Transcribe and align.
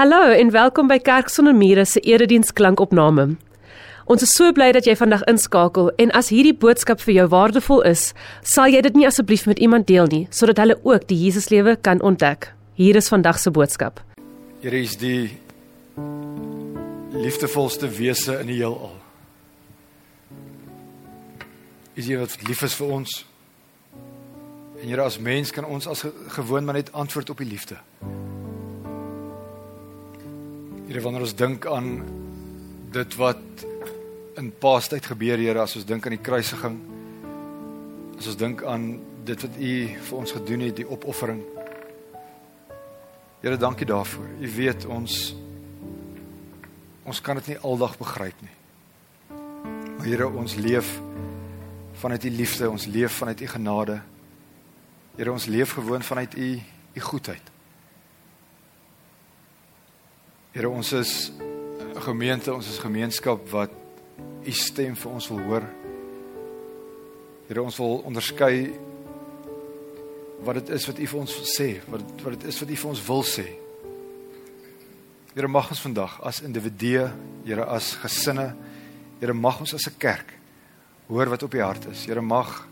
Hallo 0.00 0.30
en 0.32 0.48
welkom 0.50 0.86
by 0.88 0.96
Kerk 1.04 1.28
sonder 1.28 1.52
mure 1.52 1.82
se 1.84 2.00
erediens 2.00 2.54
klankopname. 2.56 3.34
Ons 4.08 4.22
is 4.24 4.30
so 4.32 4.48
bly 4.56 4.70
dat 4.72 4.86
jy 4.88 4.94
vandag 4.96 5.26
inskakel 5.28 5.90
en 6.00 6.12
as 6.16 6.30
hierdie 6.32 6.54
boodskap 6.56 7.02
vir 7.04 7.18
jou 7.18 7.26
waardevol 7.34 7.82
is, 7.84 8.06
sal 8.40 8.72
jy 8.72 8.80
dit 8.86 8.96
nie 8.96 9.04
asseblief 9.04 9.44
met 9.44 9.60
iemand 9.60 9.90
deel 9.90 10.08
nie 10.08 10.22
sodat 10.32 10.62
hulle 10.62 10.78
ook 10.88 11.04
die 11.10 11.18
Jesuslewe 11.26 11.74
kan 11.76 12.00
ontdek. 12.00 12.48
Hier 12.80 12.96
is 12.96 13.12
vandag 13.12 13.42
se 13.42 13.52
boodskap. 13.52 14.00
Here 14.64 14.80
is 14.80 14.96
die 14.96 15.36
liefdevolste 17.12 17.92
wese 17.92 18.38
in 18.40 18.48
die 18.54 18.56
heelal. 18.62 18.96
Is 21.92 22.08
jy 22.08 22.16
wat 22.24 22.40
lief 22.48 22.64
is 22.64 22.78
vir 22.80 22.96
ons? 23.02 23.18
En 24.80 24.88
Here 24.88 25.04
as 25.04 25.20
mens 25.20 25.52
kan 25.52 25.68
ons 25.68 25.84
as 25.84 26.06
gewoon 26.40 26.64
maar 26.64 26.80
net 26.80 26.88
antwoord 26.96 27.36
op 27.36 27.44
die 27.44 27.52
liefde. 27.52 27.76
Here 30.90 30.98
wanneer 31.04 31.22
ons 31.22 31.36
dink 31.38 31.66
aan 31.70 32.00
dit 32.90 33.12
wat 33.14 33.60
in 34.40 34.48
Paastyd 34.58 35.04
gebeur, 35.06 35.38
Here, 35.38 35.60
as 35.62 35.76
ons 35.78 35.84
dink 35.86 36.02
aan 36.02 36.16
die 36.16 36.24
kruisiging, 36.26 36.80
as 38.18 38.26
ons 38.32 38.38
dink 38.40 38.64
aan 38.66 38.96
dit 39.22 39.44
wat 39.46 39.58
U 39.62 39.74
vir 40.08 40.16
ons 40.18 40.34
gedoen 40.34 40.64
het, 40.66 40.74
die 40.80 40.86
opoffering. 40.90 41.44
Here, 43.44 43.54
dankie 43.54 43.86
daarvoor. 43.86 44.32
U 44.42 44.50
weet 44.56 44.88
ons 44.90 45.20
ons 47.06 47.22
kan 47.22 47.38
dit 47.38 47.52
nie 47.52 47.60
aldag 47.70 47.94
begryp 48.02 48.42
nie. 48.42 48.56
Maar 49.30 50.10
Here, 50.10 50.26
ons 50.42 50.58
leef 50.58 50.90
vanuit 52.02 52.26
U 52.26 52.34
liefde, 52.34 52.66
ons 52.66 52.88
leef 52.90 53.22
vanuit 53.22 53.46
U 53.46 53.52
genade. 53.54 54.00
Here, 55.14 55.30
ons 55.30 55.46
leef 55.46 55.78
gewoon 55.78 56.02
vanuit 56.02 56.34
U 56.34 56.50
U 56.98 57.06
goedheid. 57.12 57.49
Here 60.50 60.68
ons 60.68 60.92
is 60.92 61.30
'n 61.94 62.00
gemeente, 62.00 62.54
ons 62.54 62.68
is 62.68 62.78
gemeenskap 62.78 63.48
wat 63.50 63.70
u 64.42 64.50
stem 64.50 64.96
vir 64.96 65.10
ons 65.12 65.28
wil 65.28 65.38
hoor. 65.38 65.64
Here 67.46 67.62
ons 67.62 67.76
wil 67.76 68.02
onderskei 68.02 68.74
wat 70.42 70.54
dit 70.54 70.68
is 70.68 70.86
wat 70.86 70.98
u 70.98 71.06
vir 71.06 71.20
ons 71.20 71.34
sê, 71.58 71.80
wat 71.86 72.00
wat 72.22 72.40
dit 72.40 72.44
is 72.48 72.60
wat 72.60 72.70
u 72.70 72.76
vir 72.76 72.90
ons 72.90 73.06
wil 73.06 73.22
sê. 73.22 73.46
Here 75.34 75.48
mag 75.48 75.70
ons 75.70 75.80
vandag 75.80 76.20
as 76.22 76.42
individue, 76.42 77.12
Here 77.44 77.64
as 77.64 77.94
gesinne, 77.94 78.56
Here 79.20 79.32
mag 79.32 79.60
ons 79.60 79.74
as 79.74 79.86
'n 79.86 79.98
kerk 79.98 80.34
hoor 81.06 81.28
wat 81.28 81.42
op 81.42 81.54
u 81.54 81.60
hart 81.60 81.86
is. 81.86 82.06
Here 82.06 82.20
mag 82.20 82.66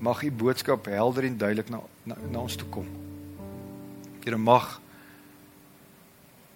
mag 0.00 0.22
u 0.22 0.30
boodskap 0.30 0.86
helder 0.86 1.24
en 1.24 1.36
duidelik 1.36 1.68
na, 1.68 1.80
na 2.04 2.16
na 2.30 2.38
ons 2.38 2.56
toe 2.56 2.68
kom. 2.68 2.86
Here 4.24 4.38
mag 4.38 4.80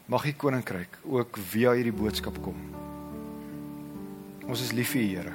mag 0.09 0.25
die 0.25 0.37
koninkryk 0.37 1.01
ook 1.05 1.37
via 1.53 1.75
hierdie 1.77 1.93
boodskap 1.93 2.39
kom. 2.41 2.57
Ons 4.49 4.63
is 4.65 4.73
lief 4.73 4.95
vir 4.95 5.03
U, 5.03 5.09
Here. 5.13 5.35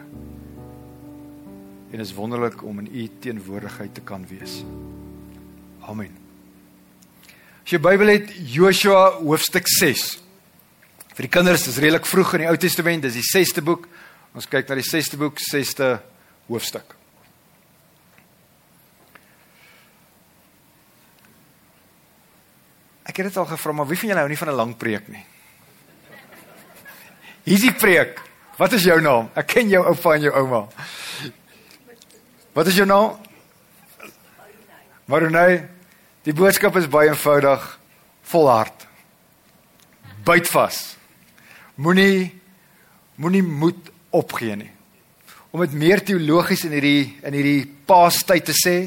En 1.93 2.01
is 2.01 2.13
wonderlik 2.17 2.63
om 2.65 2.81
in 2.81 2.89
U 2.89 3.05
teenwoordigheid 3.21 3.93
te 3.93 4.01
kan 4.01 4.25
wees. 4.25 4.63
Amen. 5.85 6.15
As 7.63 7.75
jy 7.75 7.79
Bybel 7.79 8.15
het, 8.15 8.33
Joshua 8.49 9.11
hoofstuk 9.19 9.69
6. 9.69 10.07
Vir 11.13 11.27
die 11.27 11.31
kinders, 11.31 11.67
dis 11.67 11.77
redelik 11.77 12.09
vroeg 12.09 12.33
in 12.39 12.47
die 12.47 12.49
Ou 12.49 12.57
Testament, 12.57 13.05
dis 13.05 13.19
die 13.19 13.27
6ste 13.27 13.61
boek. 13.61 13.85
Ons 14.33 14.49
kyk 14.49 14.65
na 14.71 14.79
die 14.81 14.87
6ste 14.87 15.21
boek, 15.21 15.37
6ste 15.37 15.93
hoofstuk. 16.49 16.97
Ek 23.03 23.17
het 23.19 23.27
dit 23.27 23.37
al 23.37 23.45
gevra, 23.45 23.71
maar 23.71 23.87
wie 23.87 23.97
van 23.99 24.09
julle 24.09 24.19
hou 24.23 24.29
nie 24.29 24.37
van 24.37 24.49
'n 24.49 24.55
lang 24.55 24.77
preek 24.77 25.07
nie? 25.07 25.25
Hier's 27.43 27.61
die 27.61 27.73
preek. 27.73 28.21
Wat 28.57 28.73
is 28.73 28.83
jou 28.83 29.01
naam? 29.01 29.29
Ek 29.35 29.47
ken 29.47 29.69
jou 29.69 29.83
oupa 29.85 30.15
en 30.15 30.21
jou 30.21 30.33
ouma. 30.33 30.67
Wat 32.53 32.67
is 32.67 32.75
jou 32.75 32.85
naam? 32.85 33.17
Maronay. 35.05 35.67
Die 36.23 36.33
boodskap 36.33 36.75
is 36.75 36.87
baie 36.87 37.09
eenvoudig, 37.09 37.79
volhard. 38.21 38.87
Byt 40.23 40.47
vas. 40.47 40.95
Moenie 41.75 42.31
moenie 43.15 43.43
moed 43.43 43.91
opgee 44.09 44.55
nie. 44.55 44.71
Om 45.51 45.65
dit 45.65 45.73
meer 45.73 46.01
teologies 46.05 46.63
in 46.65 46.71
hierdie 46.71 47.17
in 47.21 47.35
hierdie 47.35 47.67
paastyd 47.85 48.45
te 48.45 48.55
sê, 48.57 48.77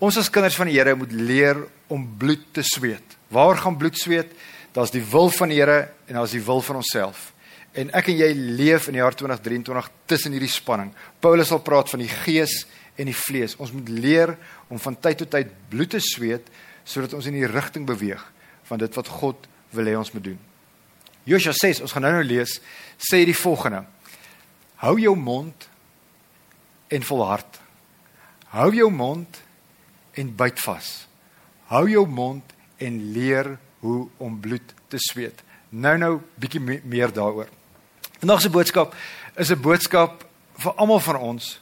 ons 0.00 0.16
as 0.16 0.30
kinders 0.30 0.56
van 0.58 0.70
die 0.70 0.78
Here 0.78 0.96
moet 0.98 1.12
leer 1.12 1.60
om 1.92 2.06
bloed 2.18 2.48
te 2.56 2.64
sweet. 2.66 3.17
Waar 3.28 3.56
gaan 3.56 3.76
bloed 3.76 3.98
sweet? 3.98 4.32
Daar's 4.72 4.92
die 4.92 5.04
wil 5.04 5.28
van 5.30 5.52
die 5.52 5.58
Here 5.60 5.90
en 6.06 6.14
daar's 6.14 6.34
die 6.36 6.42
wil 6.44 6.60
van 6.60 6.80
onsself. 6.80 7.32
En 7.72 7.90
ek 7.96 8.10
en 8.10 8.18
jy 8.18 8.28
leef 8.34 8.88
in 8.88 8.96
die 8.96 9.02
jaar 9.02 9.16
2023 9.16 9.90
tussen 10.08 10.34
hierdie 10.34 10.50
spanning. 10.50 10.90
Paulus 11.20 11.52
sal 11.52 11.60
praat 11.64 11.90
van 11.92 12.02
die 12.02 12.10
gees 12.24 12.64
en 12.98 13.10
die 13.10 13.16
vlees. 13.16 13.56
Ons 13.60 13.72
moet 13.76 13.88
leer 13.92 14.34
om 14.72 14.80
van 14.82 14.96
tyd 14.98 15.20
tot 15.22 15.32
tyd 15.36 15.52
bloed 15.70 15.92
te 15.94 16.02
sweet 16.02 16.48
sodat 16.88 17.14
ons 17.14 17.28
in 17.28 17.36
die 17.36 17.48
rigting 17.48 17.84
beweeg 17.86 18.22
van 18.68 18.80
dit 18.80 18.94
wat 18.96 19.10
God 19.20 19.48
wil 19.76 19.88
hê 19.88 19.96
ons 19.98 20.12
moet 20.14 20.24
doen. 20.30 20.38
Josua 21.28 21.52
6, 21.52 21.82
ons 21.84 21.92
gaan 21.92 22.06
nou 22.06 22.14
nou 22.16 22.24
lees, 22.24 22.54
sê 22.96 23.20
die 23.28 23.36
volgende: 23.36 23.82
Hou 24.80 24.94
jou 25.00 25.12
mond 25.16 25.68
en 26.88 27.04
volhard. 27.04 27.60
Hou 28.54 28.70
jou 28.72 28.88
mond 28.90 29.42
en 30.16 30.30
byt 30.36 30.62
vas. 30.64 30.88
Hou 31.68 31.84
jou 31.90 32.06
mond 32.08 32.54
en 32.78 33.12
leer 33.12 33.58
hoe 33.78 34.08
om 34.16 34.40
bloed 34.40 34.74
te 34.88 34.98
sweet. 34.98 35.42
Nou 35.68 35.96
nou 35.98 36.18
bietjie 36.40 36.60
me 36.60 36.80
meer 36.84 37.12
daaroor. 37.12 37.48
Vandag 38.18 38.40
se 38.40 38.50
boodskap 38.50 38.94
is 39.36 39.50
'n 39.50 39.60
boodskap 39.60 40.24
vir 40.54 40.72
almal 40.74 41.00
van 41.00 41.16
ons 41.16 41.60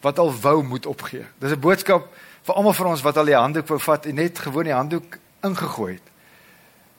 wat 0.00 0.18
al 0.18 0.32
wou 0.40 0.62
moet 0.62 0.86
opgee. 0.86 1.24
Dis 1.38 1.52
'n 1.52 1.60
boodskap 1.60 2.08
vir 2.42 2.54
almal 2.54 2.72
van 2.72 2.86
ons 2.86 3.02
wat 3.02 3.16
al 3.16 3.24
die 3.24 3.34
handdoek 3.34 3.66
wou 3.66 3.78
vat 3.78 4.06
en 4.06 4.14
net 4.14 4.38
gewoon 4.38 4.64
die 4.64 4.72
handdoek 4.72 5.18
ingegooi 5.42 5.92
het. 5.92 6.08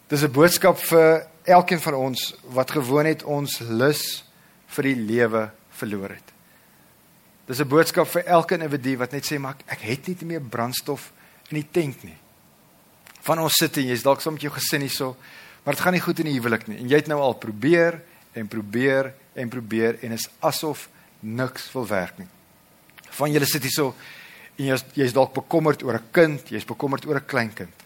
Dis 0.08 0.24
'n 0.24 0.32
boodskap 0.32 0.78
vir 0.78 1.28
elkeen 1.44 1.80
van 1.80 1.94
ons 1.94 2.36
wat 2.44 2.72
gewoon 2.72 3.06
het 3.06 3.24
ons 3.24 3.60
lus 3.60 4.24
vir 4.68 4.84
die 4.84 4.96
lewe 4.96 5.52
verloor 5.70 6.10
het. 6.10 6.32
Dis 7.46 7.60
'n 7.60 7.68
boodskap 7.68 8.08
vir 8.08 8.26
elke 8.26 8.54
individu 8.54 8.98
wat 8.98 9.12
net 9.12 9.32
sê 9.32 9.40
maar 9.40 9.56
ek 9.66 9.80
het 9.80 10.08
nie 10.08 10.26
meer 10.26 10.42
brandstof 10.42 11.12
in 11.50 11.56
die 11.56 11.68
tank 11.72 12.04
nie 12.04 12.18
van 13.22 13.40
ons 13.40 13.58
sit 13.58 13.78
en 13.78 13.88
jy's 13.92 14.04
dalk 14.04 14.22
saam 14.22 14.34
met 14.34 14.46
jou 14.46 14.54
gesin 14.54 14.82
hierso, 14.82 15.16
maar 15.64 15.76
dit 15.76 15.84
gaan 15.84 15.94
nie 15.94 16.04
goed 16.04 16.20
in 16.20 16.26
die 16.32 16.38
huwelik 16.40 16.68
nie. 16.68 16.80
En 16.82 16.90
jy 16.90 17.02
het 17.04 17.08
nou 17.12 17.20
al 17.22 17.38
probeer 17.38 18.02
en 18.34 18.48
probeer 18.48 19.14
en 19.34 19.50
probeer 19.50 20.00
en 20.02 20.16
is 20.16 20.30
asof 20.40 20.88
niks 21.20 21.70
wil 21.76 21.86
werk 21.88 22.18
nie. 22.18 22.28
Van 23.12 23.32
julle 23.32 23.46
sit 23.46 23.64
hierso 23.68 23.94
en 24.58 24.66
jy's 24.72 24.86
jy's 24.98 25.14
dalk 25.14 25.34
bekommerd 25.34 25.84
oor 25.84 26.00
'n 26.00 26.12
kind, 26.12 26.50
jy's 26.50 26.66
bekommerd 26.66 27.06
oor 27.06 27.18
'n 27.18 27.26
kleinkind. 27.26 27.78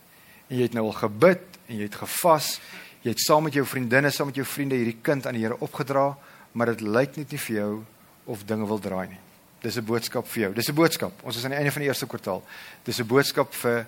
En 0.49 0.57
jy 0.57 0.63
het 0.63 0.73
nou 0.73 0.85
al 0.85 0.93
gebid 0.93 1.41
en 1.67 1.77
jy 1.77 1.83
het 1.83 1.95
gevas, 1.95 2.59
jy 3.01 3.09
het 3.09 3.19
saam 3.19 3.43
met 3.43 3.53
jou 3.53 3.65
vriendinne, 3.65 4.11
saam 4.11 4.27
met 4.27 4.35
jou 4.35 4.45
vriende 4.45 4.75
hierdie 4.75 5.01
kind 5.01 5.25
aan 5.27 5.33
die 5.33 5.41
Here 5.41 5.59
opgedra, 5.59 6.17
maar 6.53 6.67
dit 6.67 6.81
lyk 6.81 7.17
net 7.17 7.31
nie 7.31 7.39
vir 7.39 7.55
jou 7.55 7.83
of 8.25 8.45
dinge 8.45 8.65
wil 8.65 8.79
draai 8.79 9.07
nie. 9.07 9.19
Dis 9.61 9.77
'n 9.77 9.85
boodskap 9.85 10.27
vir 10.27 10.41
jou. 10.41 10.53
Dis 10.53 10.69
'n 10.69 10.75
boodskap. 10.75 11.11
Ons 11.23 11.37
is 11.37 11.43
aan 11.43 11.51
die 11.51 11.57
einde 11.57 11.71
van 11.71 11.81
die 11.81 11.89
eerste 11.89 12.05
kwartaal. 12.05 12.43
Dis 12.83 12.99
'n 12.99 13.07
boodskap 13.07 13.53
vir 13.53 13.87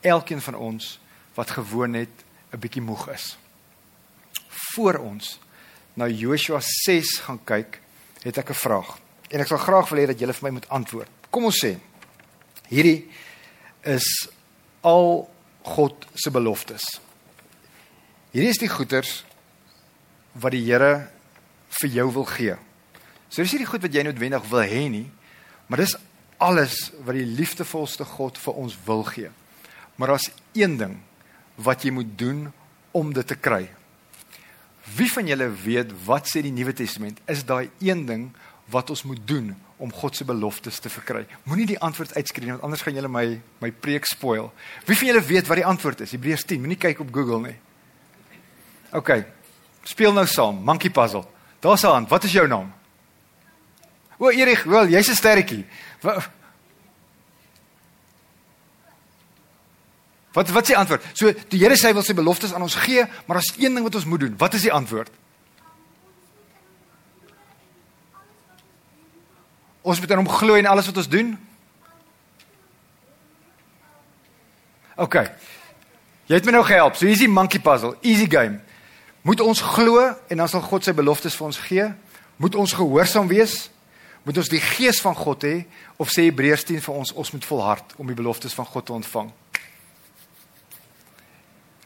elkeen 0.00 0.40
van 0.40 0.54
ons 0.54 0.98
wat 1.34 1.50
gewoon 1.50 1.90
net 1.90 2.08
'n 2.52 2.58
bietjie 2.58 2.82
moeg 2.82 3.08
is. 3.08 3.36
Voor 4.48 4.94
ons 4.94 5.38
na 5.94 6.08
Joshua 6.08 6.60
6 6.60 7.18
gaan 7.18 7.40
kyk, 7.44 7.80
het 8.22 8.38
ek 8.38 8.50
'n 8.50 8.54
vraag. 8.54 8.98
En 9.30 9.40
ek 9.40 9.46
sal 9.46 9.58
graag 9.58 9.88
wil 9.88 9.98
hê 9.98 10.06
dat 10.06 10.18
julle 10.18 10.32
vir 10.32 10.44
my 10.44 10.50
moet 10.50 10.68
antwoord. 10.68 11.08
Kom 11.30 11.44
ons 11.44 11.64
sê 11.64 11.78
hierdie 12.68 13.08
is 13.82 14.28
al 14.80 15.30
God 15.62 16.06
se 16.14 16.30
beloftes. 16.30 17.00
Hierdie 18.30 18.50
is 18.50 18.58
die 18.58 18.68
goeders 18.68 19.24
wat 20.32 20.52
die 20.52 20.64
Here 20.64 21.10
vir 21.80 21.90
jou 21.90 22.12
wil 22.12 22.24
gee. 22.24 22.56
So 23.28 23.42
dis 23.42 23.52
nie 23.52 23.64
die 23.64 23.70
goed 23.70 23.82
wat 23.82 23.94
jy 23.94 24.02
noodwendig 24.02 24.44
wil 24.50 24.62
hê 24.62 24.88
nie, 24.88 25.10
maar 25.66 25.78
dis 25.78 25.96
alles 26.38 26.92
wat 27.04 27.14
die 27.14 27.26
liefdevolste 27.26 28.04
God 28.04 28.38
vir 28.38 28.54
ons 28.54 28.76
wil 28.86 29.02
gee. 29.08 29.30
Maar 29.96 30.08
daar's 30.14 30.30
een 30.52 30.76
ding 30.76 30.96
wat 31.54 31.82
jy 31.82 31.90
moet 31.90 32.18
doen 32.18 32.52
om 32.96 33.12
dit 33.12 33.26
te 33.26 33.36
kry. 33.36 33.64
Wie 34.96 35.08
van 35.12 35.26
julle 35.26 35.48
weet 35.50 35.92
wat 36.06 36.28
sê 36.30 36.42
die 36.44 36.54
Nuwe 36.54 36.72
Testament? 36.76 37.20
Is 37.26 37.44
daai 37.44 37.70
een 37.80 38.04
ding 38.06 38.28
wat 38.72 38.90
ons 38.90 39.02
moet 39.08 39.20
doen 39.28 39.54
om 39.76 39.92
God 39.92 40.16
se 40.16 40.24
beloftes 40.24 40.78
te 40.80 40.92
verkry? 40.92 41.24
Moenie 41.44 41.66
die 41.72 41.80
antwoord 41.80 42.14
uitskree 42.16 42.52
want 42.52 42.64
anders 42.66 42.84
gaan 42.86 42.94
julle 42.94 43.10
my 43.10 43.40
my 43.60 43.72
preek 43.72 44.06
spoil. 44.08 44.52
Wie 44.86 44.96
van 44.96 45.10
julle 45.10 45.24
weet 45.24 45.48
wat 45.50 45.60
die 45.62 45.66
antwoord 45.66 46.04
is? 46.06 46.14
Hebreërs 46.16 46.44
10. 46.44 46.60
Moenie 46.60 46.80
kyk 46.80 47.00
op 47.00 47.12
Google 47.12 47.40
nie. 47.48 47.56
OK. 48.92 49.10
Speel 49.86 50.12
nou 50.12 50.26
saam. 50.26 50.62
Monkey 50.64 50.90
puzzle. 50.90 51.24
Daar's 51.60 51.82
'n 51.82 51.86
hand. 51.86 52.08
Wat 52.08 52.24
is 52.24 52.32
jou 52.32 52.46
naam? 52.46 52.72
O, 54.18 54.30
Erik, 54.30 54.64
wel, 54.64 54.88
jy's 54.88 55.08
'n 55.08 55.14
sterretjie. 55.14 55.66
Wat 60.36 60.50
wat 60.52 60.66
is 60.68 60.74
die 60.74 60.76
antwoord? 60.76 61.04
So 61.16 61.32
die 61.48 61.62
Here 61.62 61.78
sê 61.80 61.88
hy 61.88 61.96
wil 61.96 62.04
sy 62.04 62.14
beloftes 62.16 62.52
aan 62.52 62.64
ons 62.66 62.76
gee, 62.84 63.06
maar 63.24 63.38
daar's 63.38 63.54
een 63.56 63.72
ding 63.72 63.84
wat 63.86 63.94
ons 63.96 64.04
moet 64.04 64.20
doen. 64.26 64.34
Wat 64.36 64.54
is 64.58 64.66
die 64.66 64.72
antwoord? 64.72 65.08
Ons 69.86 70.02
moet 70.02 70.12
in 70.12 70.20
hom 70.20 70.28
glo 70.28 70.58
in 70.60 70.68
alles 70.68 70.90
wat 70.90 71.00
ons 71.00 71.08
doen. 71.08 71.30
OK. 75.00 75.16
Jy 76.26 76.36
het 76.36 76.48
my 76.48 76.56
nou 76.58 76.64
gehelp. 76.66 76.98
So 76.98 77.08
hier's 77.08 77.22
die 77.22 77.32
monkey 77.32 77.62
puzzle. 77.62 77.94
Easy 78.04 78.28
game. 78.28 78.60
Moet 79.24 79.40
ons 79.40 79.62
glo 79.64 80.04
en 80.04 80.42
dan 80.42 80.52
sal 80.52 80.64
God 80.66 80.84
sy 80.84 80.92
beloftes 80.96 81.38
vir 81.38 81.48
ons 81.48 81.62
gee? 81.64 81.88
Moet 82.42 82.60
ons 82.60 82.76
gehoorsaam 82.76 83.30
wees? 83.32 83.70
Moet 84.26 84.42
ons 84.42 84.52
die 84.52 84.60
gees 84.60 85.00
van 85.00 85.16
God 85.16 85.48
hê 85.48 85.56
of 86.02 86.12
sê 86.12 86.26
Hebreërs 86.28 86.66
10 86.68 86.84
vir 86.84 87.00
ons 87.00 87.16
ons 87.16 87.32
moet 87.32 87.50
volhard 87.54 87.96
om 87.96 88.10
die 88.10 88.18
beloftes 88.18 88.56
van 88.58 88.68
God 88.68 88.90
te 88.90 88.96
ontvang? 89.00 89.32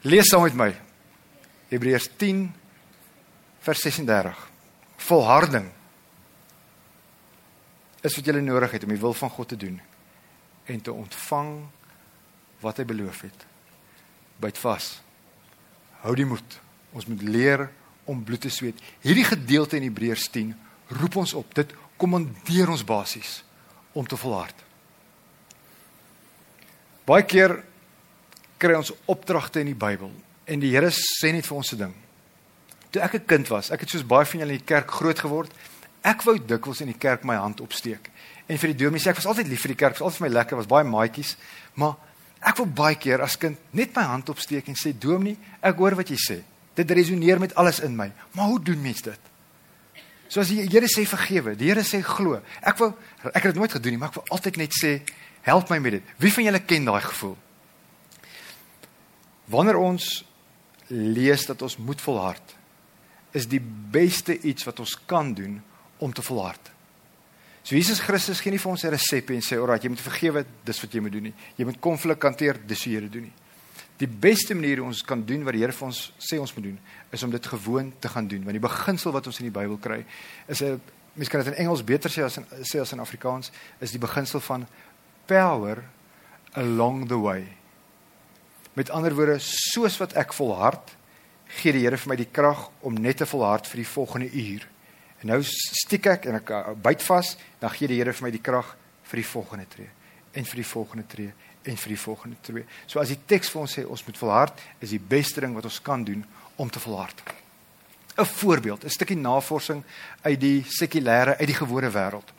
Lees 0.00 0.30
saam 0.32 0.46
met 0.46 0.56
my. 0.56 0.70
Hebreërs 1.68 2.08
10 2.16 2.46
vers 3.60 3.82
36. 3.84 4.38
Volharding 4.96 5.68
is 8.00 8.16
wat 8.16 8.30
jy 8.30 8.40
nodig 8.40 8.72
het 8.72 8.86
om 8.86 8.94
die 8.94 9.00
wil 9.00 9.12
van 9.16 9.32
God 9.32 9.52
te 9.52 9.58
doen 9.60 9.76
en 10.70 10.80
te 10.80 10.92
ontvang 10.92 11.52
wat 12.64 12.80
hy 12.80 12.86
beloof 12.88 13.20
het. 13.28 13.44
Byt 14.40 14.58
vas. 14.62 14.88
Hou 16.00 16.14
die 16.16 16.28
moed. 16.28 16.56
Ons 16.96 17.06
moet 17.10 17.22
leer 17.22 17.68
om 18.08 18.24
bloed 18.24 18.40
te 18.40 18.52
sweet. 18.52 18.80
Hierdie 19.04 19.26
gedeelte 19.28 19.76
in 19.76 19.84
Hebreërs 19.90 20.30
10 20.32 20.54
roep 20.96 21.20
ons 21.20 21.34
op. 21.36 21.52
Dit 21.54 21.74
kommandeer 22.00 22.72
ons 22.72 22.84
basies 22.84 23.42
om 23.92 24.06
te 24.08 24.16
volhard. 24.16 24.56
Baie 27.04 27.26
keer 27.28 27.58
kry 28.60 28.76
ons 28.76 28.92
opdragte 29.08 29.62
in 29.62 29.72
die 29.72 29.78
Bybel 29.78 30.12
en 30.50 30.62
die 30.62 30.72
Here 30.74 30.90
sê 30.92 31.32
net 31.32 31.46
vir 31.46 31.56
ons 31.56 31.72
'n 31.72 31.78
ding. 31.78 31.94
Toe 32.90 33.02
ek 33.02 33.14
'n 33.14 33.26
kind 33.26 33.48
was, 33.48 33.70
ek 33.70 33.80
het 33.80 33.90
soos 33.90 34.06
baie 34.06 34.26
van 34.26 34.40
julle 34.40 34.52
in 34.52 34.58
die 34.58 34.64
kerk 34.64 34.90
groot 34.90 35.18
geword. 35.18 35.52
Ek 36.02 36.22
wou 36.22 36.38
dikwels 36.38 36.80
in 36.80 36.88
die 36.88 36.98
kerk 36.98 37.24
my 37.24 37.36
hand 37.36 37.60
opsteek. 37.60 38.10
En 38.48 38.58
vir 38.58 38.72
die 38.72 38.84
dominee 38.84 39.00
sê 39.00 39.10
ek 39.10 39.16
was 39.16 39.26
altyd 39.26 39.48
lief 39.48 39.60
vir 39.60 39.68
die 39.68 39.76
kerk, 39.76 39.98
was 39.98 40.00
altyd 40.00 40.18
vir 40.18 40.28
my 40.28 40.34
lekker, 40.34 40.56
was 40.56 40.66
baie 40.66 40.84
maatjies, 40.84 41.36
maar 41.74 41.96
ek 42.42 42.56
wou 42.56 42.66
baie 42.66 42.96
keer 42.96 43.20
as 43.22 43.36
kind 43.36 43.58
net 43.72 43.94
my 43.94 44.02
hand 44.02 44.28
opsteek 44.28 44.68
en 44.68 44.74
sê 44.74 44.92
dominee, 44.98 45.36
ek 45.62 45.76
hoor 45.76 45.94
wat 45.94 46.08
jy 46.08 46.16
sê. 46.16 46.42
Dit 46.74 46.90
resoneer 46.90 47.38
met 47.38 47.54
alles 47.54 47.80
in 47.80 47.96
my. 47.96 48.10
Maar 48.32 48.46
hoe 48.46 48.62
doen 48.62 48.82
mense 48.82 49.02
dit? 49.02 49.20
So 50.28 50.40
as 50.40 50.48
die 50.48 50.66
Here 50.66 50.86
sê 50.86 51.06
vergewe, 51.06 51.56
die 51.56 51.68
Here 51.68 51.82
sê 51.82 52.02
glo. 52.02 52.40
Ek 52.62 52.78
wou 52.78 52.94
ek 53.34 53.42
het 53.42 53.52
dit 53.52 53.60
nooit 53.60 53.72
gedoen 53.72 53.92
nie, 53.92 53.98
maar 53.98 54.08
ek 54.08 54.14
wou 54.14 54.24
altyd 54.30 54.56
net 54.56 54.72
sê 54.72 55.00
help 55.42 55.70
my 55.70 55.78
met 55.78 55.92
dit. 55.92 56.02
Wie 56.18 56.32
van 56.32 56.44
julle 56.44 56.60
ken 56.60 56.84
daai 56.84 57.00
gevoel? 57.02 57.36
Wanneer 59.50 59.76
ons 59.76 60.24
lees 60.90 61.46
dat 61.46 61.62
ons 61.62 61.76
moet 61.76 62.00
volhard, 62.00 62.56
is 63.34 63.46
die 63.50 63.60
beste 63.90 64.34
iets 64.46 64.66
wat 64.66 64.82
ons 64.82 64.96
kan 65.06 65.34
doen 65.34 65.60
om 66.02 66.12
te 66.14 66.22
volhard. 66.22 66.70
So 67.62 67.76
Jesus 67.76 68.00
Christus 68.02 68.40
gee 68.40 68.54
nie 68.54 68.58
vir 68.58 68.70
ons 68.70 68.84
'n 68.84 68.90
resep 68.90 69.30
en 69.30 69.42
sê, 69.42 69.58
"Ag, 69.58 69.82
jy 69.82 69.88
moet 69.88 70.00
vergewe, 70.00 70.44
dis 70.64 70.80
wat 70.80 70.92
jy 70.92 71.00
moet 71.00 71.12
doen 71.12 71.22
nie. 71.22 71.34
Jy 71.56 71.64
moet 71.64 71.80
konflik 71.80 72.22
hanteer, 72.22 72.58
dis 72.66 72.84
hoe 72.84 72.92
jy 72.92 73.00
dit 73.00 73.12
doen 73.12 73.22
nie." 73.22 73.32
Die 73.98 74.08
beste 74.08 74.54
manier 74.54 74.78
hoe 74.78 74.86
ons 74.86 75.02
kan 75.02 75.24
doen 75.24 75.44
wat 75.44 75.52
die 75.52 75.60
Here 75.60 75.72
vir 75.72 75.86
ons 75.86 76.12
sê 76.18 76.38
ons 76.40 76.54
moet 76.54 76.64
doen, 76.64 76.78
is 77.12 77.22
om 77.22 77.30
dit 77.30 77.46
gewoon 77.46 77.92
te 77.98 78.08
gaan 78.08 78.26
doen. 78.26 78.44
Want 78.44 78.52
die 78.52 78.68
beginsel 78.68 79.12
wat 79.12 79.26
ons 79.26 79.38
in 79.40 79.52
die 79.52 79.60
Bybel 79.60 79.76
kry, 79.76 80.04
is 80.48 80.62
'n 80.62 80.80
mens 81.14 81.28
kan 81.28 81.44
dit 81.44 81.52
in 81.52 81.58
Engels 81.58 81.84
beter 81.84 82.10
sê 82.10 82.24
as 82.24 82.36
in 82.36 82.46
sê 82.62 82.80
as 82.80 82.92
in 82.92 83.00
Afrikaans, 83.00 83.50
is 83.80 83.90
die 83.90 83.98
beginsel 83.98 84.40
van 84.40 84.66
power 85.26 85.84
along 86.54 87.08
the 87.08 87.18
way. 87.18 87.59
Met 88.78 88.90
ander 88.90 89.14
woorde, 89.14 89.38
soos 89.42 89.96
wat 89.98 90.12
ek 90.18 90.32
volhard, 90.32 90.96
gee 91.60 91.72
die 91.74 91.82
Here 91.84 91.98
vir 91.98 92.12
my 92.12 92.16
die 92.16 92.30
krag 92.30 92.68
om 92.86 92.94
net 92.94 93.20
te 93.22 93.26
volhard 93.26 93.66
vir 93.66 93.82
die 93.82 93.88
volgende 93.88 94.30
uur. 94.30 94.66
En 95.20 95.32
nou 95.32 95.40
stiek 95.44 96.06
ek 96.06 96.28
en 96.30 96.38
ek 96.38 96.52
uh, 96.54 96.60
byt 96.78 97.02
vas, 97.02 97.34
dan 97.60 97.72
gee 97.74 97.90
die 97.90 97.98
Here 97.98 98.14
vir 98.14 98.28
my 98.28 98.30
die 98.34 98.42
krag 98.42 98.76
vir 99.10 99.22
die 99.22 99.26
volgende 99.26 99.66
tree 99.70 99.90
en 100.38 100.46
vir 100.46 100.60
die 100.62 100.68
volgende 100.70 101.06
tree 101.10 101.32
en 101.66 101.76
vir 101.76 101.92
die 101.92 101.98
volgende 101.98 102.36
tree. 102.46 102.64
So 102.86 103.02
as 103.02 103.10
die 103.10 103.18
teks 103.28 103.50
vir 103.50 103.64
ons 103.64 103.74
sê 103.76 103.84
ons 103.84 104.04
moet 104.06 104.20
volhard, 104.20 104.62
is 104.80 104.94
die 104.94 105.02
beste 105.02 105.42
ding 105.42 105.56
wat 105.56 105.66
ons 105.66 105.80
kan 105.84 106.04
doen 106.06 106.22
om 106.56 106.70
te 106.70 106.80
volhard. 106.80 107.20
'n 108.20 108.24
Voorbeeld, 108.24 108.84
'n 108.84 108.90
stukkie 108.90 109.16
navorsing 109.16 109.82
uit 110.22 110.40
die 110.40 110.64
sekulêre, 110.68 111.36
uit 111.38 111.46
die 111.46 111.60
gewone 111.62 111.90
wêreld. 111.90 112.32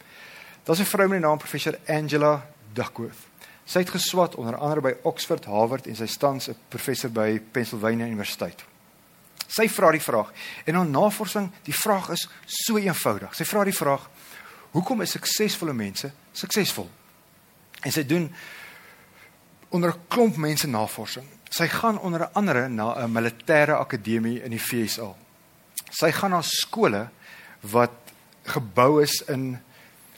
Daar's 0.64 0.80
'n 0.80 0.86
vrou 0.86 1.08
met 1.08 1.20
die 1.20 1.28
naam 1.28 1.38
professor 1.38 1.78
Angela 1.88 2.48
Duckworth. 2.74 3.31
Sy 3.66 3.80
het 3.80 3.90
geswat 3.90 4.36
onder 4.36 4.58
andere 4.58 4.82
by 4.82 4.94
Oxford, 5.04 5.46
Harvard 5.46 5.88
en 5.88 5.96
sy 5.96 6.08
tans 6.20 6.50
'n 6.50 6.56
professor 6.70 7.10
by 7.10 7.40
Pennsylvania 7.52 8.06
Universiteit. 8.06 8.66
Sy 9.48 9.68
vra 9.70 9.92
die 9.92 10.02
vraag 10.02 10.32
en 10.66 10.76
haar 10.76 10.86
navorsing, 10.86 11.52
die 11.64 11.76
vraag 11.76 12.10
is 12.10 12.28
so 12.46 12.78
eenvoudig. 12.78 13.36
Sy 13.36 13.46
vra 13.46 13.64
die 13.64 13.76
vraag: 13.76 14.10
Hoekom 14.72 15.02
is 15.02 15.12
suksesvolle 15.12 15.74
mense 15.74 16.12
suksesvol? 16.32 16.90
En 17.84 17.92
sy 17.92 18.06
doen 18.06 18.34
onder 19.70 19.90
'n 19.90 20.08
klomp 20.08 20.38
mense 20.38 20.68
navorsing. 20.68 21.26
Sy 21.50 21.68
gaan 21.68 22.00
onder 22.00 22.30
andere 22.34 22.68
na 22.68 22.96
'n 22.96 23.12
militêre 23.12 23.76
akademie 23.76 24.42
in 24.44 24.52
die 24.52 24.62
VSA. 24.62 25.16
Sy 25.90 26.12
gaan 26.12 26.32
na 26.32 26.42
skole 26.42 27.10
wat 27.60 27.92
gebou 28.44 29.02
is 29.02 29.22
in 29.28 29.60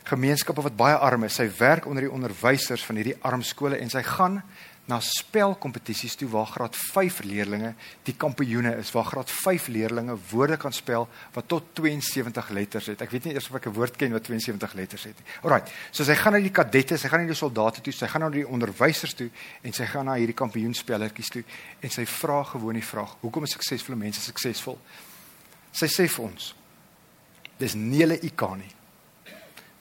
gemeenskappe 0.04 0.62
wat 0.62 0.76
baie 0.78 0.98
arm 0.98 1.24
is. 1.24 1.38
Sy 1.40 1.50
werk 1.58 1.88
onder 1.88 2.08
die 2.08 2.12
onderwysers 2.12 2.84
van 2.86 3.00
hierdie 3.00 3.18
arm 3.22 3.44
skole 3.44 3.80
en 3.80 3.90
sy 3.90 4.04
gaan 4.04 4.42
na 4.86 4.98
spelkompetisies 5.00 6.18
toe 6.20 6.28
waar 6.34 6.50
graad 6.52 6.76
5 6.76 7.22
leerdlinge 7.24 7.70
die 8.04 8.16
kampioene 8.20 8.74
is, 8.82 8.92
waar 8.92 9.06
graad 9.08 9.32
5 9.32 9.70
leerdlinge 9.72 10.18
woorde 10.32 10.58
kan 10.60 10.76
spel 10.76 11.08
wat 11.34 11.48
tot 11.48 11.70
72 11.80 12.50
letters 12.52 12.90
het. 12.92 13.04
Ek 13.06 13.14
weet 13.16 13.30
nie 13.30 13.34
eers 13.38 13.48
of 13.48 13.56
ek 13.56 13.68
'n 13.68 13.78
woord 13.78 13.96
ken 13.96 14.12
wat 14.12 14.28
72 14.28 14.74
letters 14.74 15.04
het 15.04 15.16
nie. 15.16 15.28
Alraai. 15.44 15.64
So 15.92 16.04
sy 16.04 16.16
gaan 16.16 16.34
na 16.34 16.40
die 16.40 16.52
kadette, 16.52 16.98
sy 16.98 17.08
gaan 17.08 17.22
na 17.22 17.28
die 17.28 17.36
soldate 17.36 17.82
toe, 17.82 17.94
sy 17.94 18.08
gaan 18.08 18.22
na 18.22 18.30
die 18.30 18.48
onderwysers 18.48 19.14
toe 19.14 19.30
en 19.62 19.74
sy 19.74 19.86
gaan 19.86 20.06
na 20.06 20.16
hierdie 20.16 20.36
kampioenspellertjies 20.36 21.30
toe 21.30 21.44
en 21.80 21.90
sy 21.90 22.06
vra 22.06 22.44
gewoon 22.44 22.74
die 22.74 22.84
vraag: 22.84 23.16
"Hoekom 23.22 23.44
is 23.44 23.52
suksesvolle 23.52 23.98
mense 23.98 24.22
suksesvol?" 24.22 24.78
Sy 25.72 25.88
sê 25.88 26.10
vir 26.10 26.26
ons: 26.26 26.56
"Dis 27.58 27.74
nie 27.74 28.02
hulle 28.02 28.20
IQ 28.20 28.58
nie. 28.58 28.83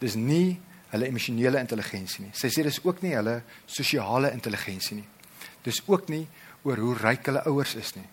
Dis 0.02 0.16
nie 0.18 0.56
hulle 0.92 1.08
emosionele 1.08 1.60
intelligensie 1.62 2.26
nie. 2.26 2.32
Sy 2.36 2.50
sê 2.52 2.64
dis 2.66 2.80
ook 2.84 3.00
nie 3.04 3.14
hulle 3.16 3.38
sosiale 3.70 4.32
intelligensie 4.34 4.98
nie. 4.98 5.06
Dis 5.64 5.80
ook 5.86 6.10
nie 6.12 6.26
oor 6.66 6.80
hoe 6.82 6.96
ryk 6.98 7.30
hulle 7.30 7.44
ouers 7.48 7.76
is 7.80 7.94
nie. 7.96 8.06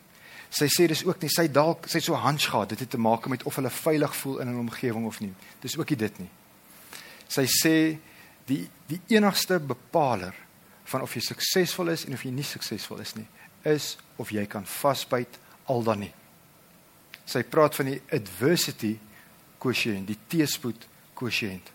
Sy 0.50 0.66
sê 0.72 0.88
dis 0.90 1.04
ook 1.06 1.22
nie 1.22 1.30
sy 1.34 1.48
dalk 1.54 1.90
sy 1.92 2.02
so 2.02 2.18
hunch 2.18 2.48
gehad 2.50 2.72
dit 2.74 2.84
het 2.86 2.94
te 2.96 3.02
maak 3.02 3.28
met 3.30 3.44
of 3.46 3.58
hulle 3.60 3.70
veilig 3.74 4.16
voel 4.22 4.40
in 4.42 4.50
'n 4.50 4.60
omgewing 4.66 5.06
of 5.06 5.20
nie. 5.22 5.34
Dis 5.62 5.78
ook 5.78 5.90
nie 5.90 5.98
dit 5.98 6.20
nie. 6.20 6.30
Sy 7.28 7.46
sê 7.46 7.98
die 8.46 8.70
die 8.88 9.02
enigste 9.08 9.60
bepaler 9.60 10.34
van 10.86 11.02
of 11.02 11.14
jy 11.14 11.22
suksesvol 11.22 11.90
is 11.90 12.06
en 12.06 12.14
of 12.14 12.24
jy 12.24 12.32
nie 12.32 12.44
suksesvol 12.44 13.00
is 13.00 13.16
nie, 13.16 13.28
is 13.64 13.98
of 14.18 14.32
jy 14.32 14.46
kan 14.46 14.66
vasbyt 14.66 15.38
al 15.66 15.84
dan 15.84 16.00
nie. 16.00 16.14
Sy 17.26 17.44
praat 17.44 17.76
van 17.76 17.86
die 17.86 18.02
adversity 18.12 18.98
quotient, 19.60 20.08
die 20.08 20.18
teespoed 20.28 20.88
quotient. 21.14 21.70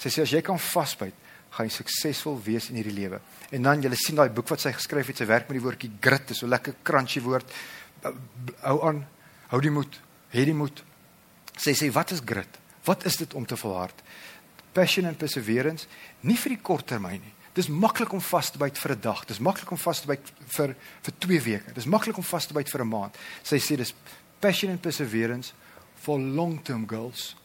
Sy 0.00 0.08
sê 0.08 0.24
as 0.24 0.32
jy 0.32 0.40
kan 0.44 0.58
vasbyt, 0.60 1.16
gaan 1.50 1.66
jy 1.66 1.74
suksesvol 1.74 2.38
wees 2.44 2.70
in 2.70 2.78
hierdie 2.78 2.94
lewe. 2.96 3.18
En 3.52 3.66
dan 3.66 3.82
jy 3.82 3.90
sien 3.98 4.16
daai 4.16 4.30
boek 4.32 4.48
wat 4.52 4.62
sy 4.62 4.72
geskryf 4.72 5.10
het, 5.10 5.20
sy 5.20 5.26
werk 5.28 5.50
met 5.50 5.58
die 5.58 5.64
woordjie 5.64 5.90
grit, 6.00 6.30
dis 6.30 6.40
so 6.40 6.48
lekker 6.48 6.78
crunchy 6.86 7.20
woord. 7.24 7.50
Hou 8.62 8.78
aan, 8.86 9.02
hou 9.50 9.60
die 9.60 9.74
moed, 9.74 9.98
hê 10.32 10.46
die 10.48 10.56
moed. 10.56 10.80
Sy 11.60 11.74
sê 11.76 11.90
wat 11.92 12.14
is 12.14 12.22
grit? 12.24 12.60
Wat 12.86 13.04
is 13.08 13.18
dit 13.20 13.34
om 13.36 13.44
te 13.44 13.58
volhard? 13.60 13.98
Passion 14.72 15.10
and 15.10 15.18
perseverance, 15.20 15.90
nie 16.24 16.38
vir 16.38 16.54
die 16.54 16.62
kort 16.64 16.88
termyn 16.88 17.20
nie. 17.20 17.34
Dis 17.52 17.68
maklik 17.68 18.14
om 18.14 18.22
vas 18.22 18.52
te 18.54 18.60
byt 18.62 18.78
vir 18.78 18.92
'n 18.94 19.00
dag. 19.00 19.24
Dis 19.26 19.42
maklik 19.42 19.70
om 19.70 19.76
vas 19.76 20.00
te 20.00 20.06
byt 20.06 20.32
vir 20.56 20.76
vir 21.02 21.14
2 21.18 21.40
weke. 21.42 21.72
Dis 21.74 21.84
maklik 21.84 22.16
om 22.16 22.24
vas 22.24 22.46
te 22.46 22.54
byt 22.54 22.70
vir 22.70 22.80
'n 22.80 22.88
maand. 22.88 23.18
Sy 23.42 23.58
sê 23.58 23.76
dis 23.76 23.92
passion 24.40 24.70
and 24.70 24.80
perseverance 24.80 25.52
for 25.96 26.18
long-term 26.18 26.86
goals. 26.86 27.36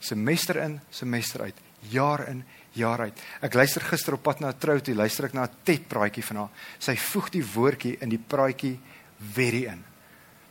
Semester 0.00 0.56
in, 0.56 0.80
semester 0.90 1.40
uit 1.40 1.54
jaar 1.90 2.28
in 2.28 2.44
jaar 2.74 3.00
uit. 3.00 3.20
Ek 3.40 3.54
luister 3.54 3.82
gister 3.82 4.16
op 4.16 4.22
pad 4.22 4.40
na 4.40 4.48
'n 4.48 4.58
trou 4.58 4.80
toe, 4.80 4.94
luister 4.94 5.24
ek 5.24 5.34
na 5.34 5.44
'n 5.44 5.56
TED 5.62 5.88
praatjie 5.88 6.24
van 6.24 6.36
haar. 6.36 6.50
Sy 6.78 6.96
voeg 6.96 7.30
die 7.30 7.44
woordjie 7.44 7.98
in 8.00 8.08
die 8.08 8.18
praatjie 8.18 8.78
very 9.18 9.64
in. 9.64 9.84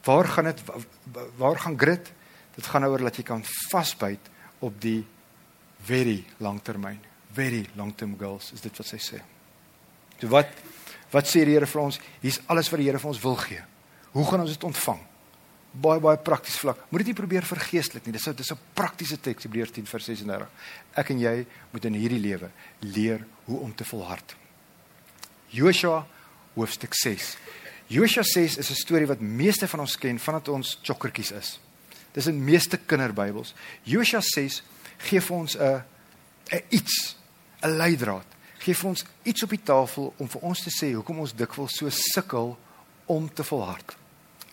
Waar 0.03 0.27
gaan 0.27 0.45
dit 0.45 0.61
waar 1.37 1.59
gaan 1.59 1.79
grit? 1.79 2.11
Dit 2.55 2.65
gaan 2.65 2.85
oor 2.85 2.97
dat 2.97 3.15
jy 3.15 3.23
kan 3.23 3.43
vasbyt 3.71 4.29
op 4.59 4.81
die 4.81 5.05
very 5.85 6.23
langtermyn. 6.37 6.99
Very 7.33 7.65
long-term 7.75 8.15
goals 8.19 8.51
is 8.53 8.61
dit 8.61 8.77
wat 8.77 8.87
sy 8.87 8.97
sê. 8.97 9.21
So 10.19 10.27
wat 10.27 10.49
wat 11.11 11.27
sê 11.27 11.45
die 11.45 11.53
Here 11.53 11.65
vir 11.65 11.81
ons? 11.81 11.99
Hier's 12.21 12.41
alles 12.47 12.69
wat 12.71 12.79
die 12.79 12.87
Here 12.87 12.99
vir 12.99 13.09
ons 13.09 13.21
wil 13.21 13.35
gee. 13.35 13.61
Hoe 14.11 14.25
gaan 14.25 14.41
ons 14.41 14.49
dit 14.49 14.63
ontvang? 14.63 15.12
Baie 15.73 15.99
baie 15.99 16.17
prakties 16.21 16.59
vlak. 16.61 16.85
Moet 16.89 17.03
dit 17.03 17.11
nie 17.11 17.17
probeer 17.17 17.45
vergeestelik 17.47 18.05
nie. 18.05 18.13
Dis 18.13 18.27
'n 18.27 18.35
dis 18.35 18.51
'n 18.51 18.59
praktiese 18.73 19.19
teks 19.19 19.43
Hebreërs 19.43 19.71
10 19.71 19.85
vers 19.85 20.05
36. 20.05 20.47
Ek 20.95 21.09
en 21.09 21.19
jy 21.19 21.45
moet 21.71 21.85
in 21.85 21.93
hierdie 21.93 22.19
lewe 22.19 22.49
leer 22.79 23.25
hoe 23.45 23.59
om 23.59 23.75
te 23.75 23.85
volhard. 23.85 24.35
Joshua 25.49 26.05
hoofstuk 26.53 26.93
6. 26.93 27.37
Josua 27.87 28.23
6 28.23 28.57
is 28.57 28.69
'n 28.69 28.75
storie 28.75 29.07
wat 29.07 29.19
meeste 29.19 29.67
van 29.67 29.79
ons 29.79 29.97
ken 29.97 30.19
vandat 30.19 30.47
ons 30.47 30.79
chokkertjies 30.81 31.31
is. 31.31 31.59
Dis 32.11 32.27
in 32.27 32.43
meeste 32.43 32.77
kinderbybels. 32.77 33.53
Josua 33.83 34.21
6 34.21 34.63
gee 34.97 35.21
vir 35.21 35.37
ons 35.37 35.57
'n 35.57 35.83
'n 36.51 36.61
iets, 36.69 37.15
'n 37.61 37.77
leidraad. 37.77 38.25
Gee 38.59 38.75
vir 38.75 38.89
ons 38.89 39.05
iets 39.23 39.43
op 39.43 39.49
die 39.49 39.63
tafel 39.63 40.13
om 40.17 40.27
vir 40.27 40.41
ons 40.41 40.63
te 40.63 40.69
sê 40.69 40.93
hoekom 40.93 41.19
ons 41.19 41.33
dikwels 41.33 41.75
so 41.75 41.89
sukkel 41.89 42.57
om 43.05 43.33
te 43.33 43.43
volhard. 43.43 44.02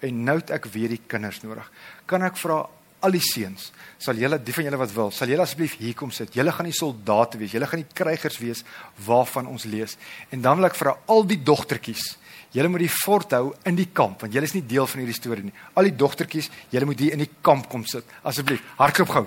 En 0.01 0.25
nou 0.25 0.37
het 0.39 0.51
ek 0.51 0.69
weer 0.73 0.89
die 0.89 1.03
kinders 1.07 1.43
nodig. 1.43 1.67
Kan 2.07 2.23
ek 2.23 2.39
vra 2.41 2.63
al 3.01 3.17
die 3.17 3.25
seuns, 3.25 3.71
sal 3.99 4.19
julle 4.21 4.37
die 4.45 4.53
van 4.53 4.67
julle 4.67 4.77
wat 4.81 4.93
wil, 4.93 5.11
sal 5.11 5.29
julle 5.29 5.43
asseblief 5.43 5.79
hier 5.81 5.95
kom 5.97 6.11
sit. 6.13 6.35
Julle 6.37 6.53
gaan 6.53 6.69
die 6.69 6.77
soldate 6.77 7.39
wees, 7.41 7.55
julle 7.57 7.69
gaan 7.69 7.81
die 7.81 7.95
krygers 7.97 8.37
wees 8.43 8.65
waarvan 9.07 9.49
ons 9.49 9.65
lees. 9.65 9.97
En 10.31 10.43
dan 10.45 10.61
wil 10.61 10.69
ek 10.69 10.77
vir 10.77 10.93
al 10.93 11.25
die 11.29 11.41
dogtertjies 11.45 12.17
Julle 12.51 12.71
moet 12.71 12.83
die 12.83 12.91
fort 12.91 13.31
hou 13.37 13.53
in 13.69 13.77
die 13.79 13.89
kamp 13.95 14.25
want 14.25 14.35
julle 14.35 14.49
is 14.49 14.57
nie 14.57 14.65
deel 14.67 14.89
van 14.91 15.03
hierdie 15.05 15.17
storie 15.17 15.45
nie. 15.47 15.55
Al 15.79 15.87
die 15.87 15.95
dogtertjies, 15.99 16.51
julle 16.73 16.89
moet 16.89 17.03
hier 17.03 17.15
in 17.15 17.23
die 17.23 17.31
kamp 17.47 17.69
kom 17.71 17.85
sit 17.87 18.09
asseblief. 18.27 18.65
Hardloop 18.79 19.13
gou. 19.15 19.25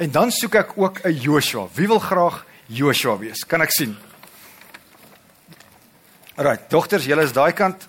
En 0.00 0.14
dan 0.14 0.32
soek 0.32 0.54
ek 0.54 0.72
ook 0.78 1.04
'n 1.04 1.12
Joshua. 1.12 1.68
Wie 1.74 1.88
wil 1.88 1.98
graag 1.98 2.46
Joshua 2.68 3.18
wees? 3.18 3.44
Kan 3.44 3.60
ek 3.60 3.72
sien? 3.72 3.96
Alraai, 6.36 6.58
dogters, 6.68 7.04
julle 7.04 7.22
is 7.22 7.32
daai 7.32 7.52
kant. 7.52 7.88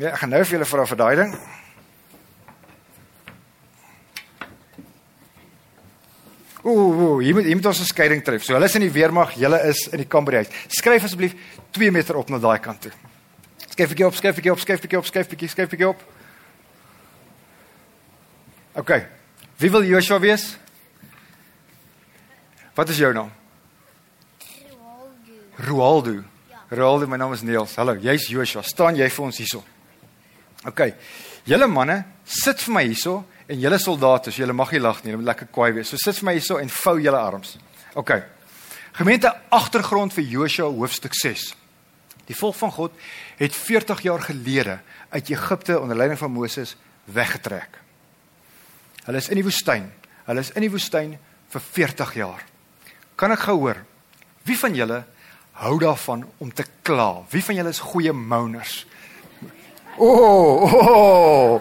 Ja, 0.00 0.14
ek 0.14 0.22
gaan 0.22 0.30
nou 0.32 0.38
vir 0.40 0.54
julle 0.56 0.64
vra 0.64 0.84
vir 0.88 0.96
daai 0.96 1.16
ding. 1.18 1.32
Ooh, 6.60 6.72
ooh, 6.72 7.18
hier 7.20 7.34
moet 7.36 7.44
hier 7.44 7.56
moet 7.58 7.66
ons 7.68 7.80
'n 7.80 7.84
skeiding 7.84 8.22
tref. 8.24 8.44
So 8.44 8.54
hulle 8.54 8.64
is 8.64 8.74
in 8.74 8.80
die 8.80 8.92
weermag, 8.92 9.34
julle 9.36 9.60
is 9.68 9.88
in 9.92 9.98
die 9.98 10.08
kamerhuis. 10.08 10.48
Skryf 10.68 11.04
asseblief 11.04 11.34
2 11.72 11.90
meter 11.90 12.16
op 12.16 12.30
na 12.30 12.38
daai 12.38 12.58
kant 12.58 12.80
toe. 12.80 12.92
Skryf 13.68 13.88
bietjie 13.88 14.06
op, 14.06 14.14
skryf 14.14 14.34
bietjie 14.34 14.52
op, 14.52 14.58
skryf 14.58 14.80
bietjie 14.80 14.98
op, 14.98 15.04
skryf 15.04 15.28
bietjie, 15.28 15.48
skryf 15.48 15.68
bietjie 15.68 15.88
op. 15.88 16.02
OK. 18.72 19.06
Wie 19.58 19.70
wil 19.70 19.84
Joshua 19.84 20.18
wees? 20.18 20.56
Wat 22.74 22.88
is 22.88 22.96
jou 22.96 23.12
naam? 23.12 23.30
Ronaldo. 24.48 25.32
Roaldo. 25.56 26.24
Ja. 26.48 26.64
Roaldo, 26.70 27.06
my 27.06 27.16
naam 27.16 27.32
is 27.32 27.42
Niels. 27.42 27.76
Hallo, 27.76 27.96
jy's 27.96 28.28
Joshua. 28.28 28.62
Staan 28.62 28.96
jy 28.96 29.10
vir 29.10 29.24
ons 29.24 29.36
hierso? 29.36 29.62
OK. 30.68 30.82
Julle 31.48 31.66
manne, 31.70 32.02
sit 32.24 32.60
vir 32.66 32.74
my 32.74 32.82
hierso 32.84 33.22
en 33.50 33.60
julle 33.60 33.78
soldate, 33.80 34.30
so 34.30 34.42
julle 34.42 34.54
mag 34.56 34.72
nie 34.74 34.82
lag 34.82 35.00
nie, 35.00 35.12
julle 35.12 35.22
moet 35.22 35.30
lekker 35.32 35.48
kwaai 35.54 35.72
wees. 35.78 35.88
So 35.88 36.00
sit 36.00 36.18
vir 36.20 36.28
my 36.28 36.36
hierso 36.36 36.58
en 36.60 36.72
vou 36.74 36.98
julle 37.00 37.18
arms. 37.18 37.56
OK. 37.98 38.12
Gemeente 38.98 39.32
agtergrond 39.50 40.14
vir 40.14 40.26
Joshua 40.28 40.68
hoofstuk 40.68 41.16
6. 41.16 41.50
Die 42.28 42.36
volk 42.38 42.54
van 42.60 42.72
God 42.74 42.98
het 43.40 43.56
40 43.56 44.04
jaar 44.06 44.22
gelede 44.22 44.78
uit 45.10 45.30
Egipte 45.32 45.80
onder 45.80 45.96
leiding 45.96 46.18
van 46.18 46.30
Moses 46.30 46.76
weggetrek. 47.10 47.80
Hulle 49.06 49.18
is 49.18 49.30
in 49.32 49.40
die 49.40 49.46
woestyn. 49.46 49.88
Hulle 50.28 50.44
is 50.44 50.52
in 50.54 50.62
die 50.66 50.70
woestyn 50.70 51.16
vir 51.50 51.64
40 51.64 52.14
jaar. 52.20 52.44
Kan 53.18 53.34
ek 53.34 53.48
gou 53.48 53.56
hoor? 53.64 53.80
Wie 54.46 54.58
van 54.58 54.76
julle 54.76 55.02
hou 55.60 55.74
daarvan 55.82 56.22
om 56.38 56.52
te 56.54 56.64
kla? 56.86 57.24
Wie 57.32 57.42
van 57.44 57.58
julle 57.58 57.72
is 57.74 57.82
goeie 57.82 58.12
moaners? 58.14 58.84
O, 59.96 60.06
oh, 60.06 60.74
oh, 60.74 61.60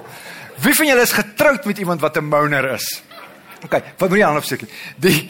wie 0.64 0.76
van 0.76 0.88
julle 0.88 1.02
is 1.02 1.12
getroud 1.12 1.66
met 1.66 1.78
iemand 1.78 2.02
wat 2.02 2.18
'n 2.18 2.26
moaner 2.30 2.72
is? 2.72 3.02
OK, 3.64 3.82
wat 3.98 4.10
moet 4.10 4.18
jy 4.18 4.26
aan 4.26 4.38
opseker? 4.38 4.68
Die 4.98 5.30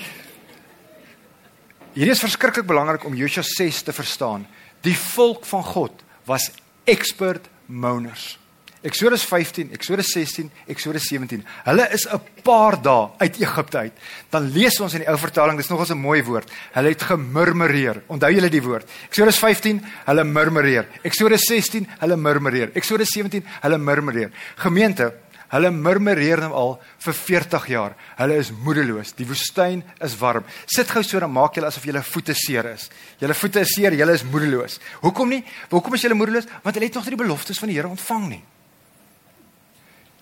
Hierdie 1.93 2.13
is 2.13 2.21
verskriklik 2.21 2.67
belangrik 2.69 3.03
om 3.03 3.15
Josua 3.17 3.41
6 3.43 3.81
te 3.81 3.93
verstaan. 3.93 4.47
Die 4.85 4.97
volk 4.97 5.45
van 5.45 5.63
God 5.63 6.03
was 6.23 6.51
expert 6.85 7.49
moaners. 7.65 8.37
Eksodus 8.79 9.25
15, 9.27 9.73
Eksodus 9.75 10.07
16, 10.13 10.47
Eksodus 10.71 11.09
17. 11.09 11.41
Hulle 11.65 11.87
is 11.91 12.07
'n 12.07 12.21
paar 12.43 12.81
dae 12.81 13.09
uit 13.19 13.39
Egipte 13.41 13.77
uit. 13.77 13.93
Dan 14.29 14.51
lees 14.51 14.79
ons 14.79 14.93
in 14.93 14.99
die 14.99 15.09
ou 15.09 15.17
vertaling, 15.17 15.57
dis 15.57 15.67
nogals 15.67 15.91
'n 15.91 15.97
mooi 15.97 16.23
woord. 16.23 16.49
Hulle 16.71 16.89
het 16.89 17.01
gemurmureer. 17.01 18.03
Onthou 18.07 18.31
julle 18.31 18.49
die 18.49 18.63
woord? 18.63 18.87
Eksodus 19.09 19.37
15, 19.37 19.81
hulle 20.05 20.23
murmureer. 20.23 20.87
Eksodus 21.03 21.41
16, 21.41 21.87
hulle 21.99 22.15
murmureer. 22.15 22.71
Eksodus 22.73 23.09
17, 23.09 23.43
hulle 23.61 23.77
murmureer. 23.77 24.31
Gemeente, 24.55 25.13
hulle 25.49 25.71
murmureer 25.71 26.39
nou 26.39 26.53
al 26.53 26.79
vir 26.99 27.13
40 27.13 27.67
jaar. 27.67 27.95
Hulle 28.15 28.37
is 28.37 28.51
moedeloos. 28.51 29.13
Die 29.13 29.25
woestyn 29.25 29.83
is 30.01 30.15
warm. 30.17 30.45
Sit 30.65 30.87
gou 30.87 31.03
so 31.03 31.19
dan 31.19 31.31
maak 31.31 31.55
julle 31.55 31.67
asof 31.67 31.83
julle 31.83 32.01
voete 32.01 32.33
seer 32.33 32.65
is. 32.65 32.89
Julle 33.19 33.33
voete 33.33 33.59
is 33.59 33.73
seer, 33.73 33.91
julle 33.91 34.13
is 34.13 34.23
moedeloos. 34.23 34.79
Hoekom 35.01 35.29
nie? 35.29 35.43
Hoekom 35.69 35.93
is 35.95 36.01
julle 36.01 36.15
moedeloos? 36.15 36.45
Want 36.63 36.75
hulle 36.75 36.85
het 36.85 36.95
nog 36.95 37.03
nie 37.03 37.17
die 37.17 37.25
beloftes 37.25 37.59
van 37.59 37.67
die 37.67 37.75
Here 37.75 37.89
ontvang 37.89 38.29
nie. 38.29 38.43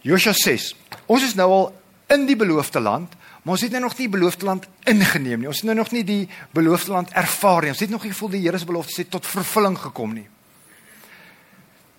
Josua 0.06 0.34
6. 0.34 0.74
Ons 1.08 1.24
is 1.24 1.36
nou 1.38 1.48
al 1.51 1.68
in 2.13 2.25
die 2.27 2.38
beloofde 2.39 2.80
land, 2.80 3.13
maar 3.44 3.56
ons 3.56 3.63
het 3.63 3.74
nou 3.74 3.82
nog 3.86 3.96
nie 3.98 4.08
die 4.08 4.13
beloofde 4.13 4.46
land 4.48 4.68
ingeneem 4.88 5.44
nie. 5.44 5.50
Ons 5.50 5.63
het 5.63 5.70
nou 5.70 5.77
nog 5.80 5.92
nie 5.96 6.04
die 6.08 6.24
beloofde 6.56 6.92
land 6.92 7.12
ervaar 7.16 7.66
nie. 7.66 7.74
Ons 7.74 7.84
het 7.84 7.92
nog 7.94 8.04
nie 8.04 8.13
gevoel 8.13 8.34
die 8.36 8.44
Here 8.46 8.60
se 8.60 8.68
beloftes 8.68 8.98
het 9.01 9.12
tot 9.12 9.27
vervulling 9.27 9.77
gekom 9.80 10.16
nie. 10.18 10.27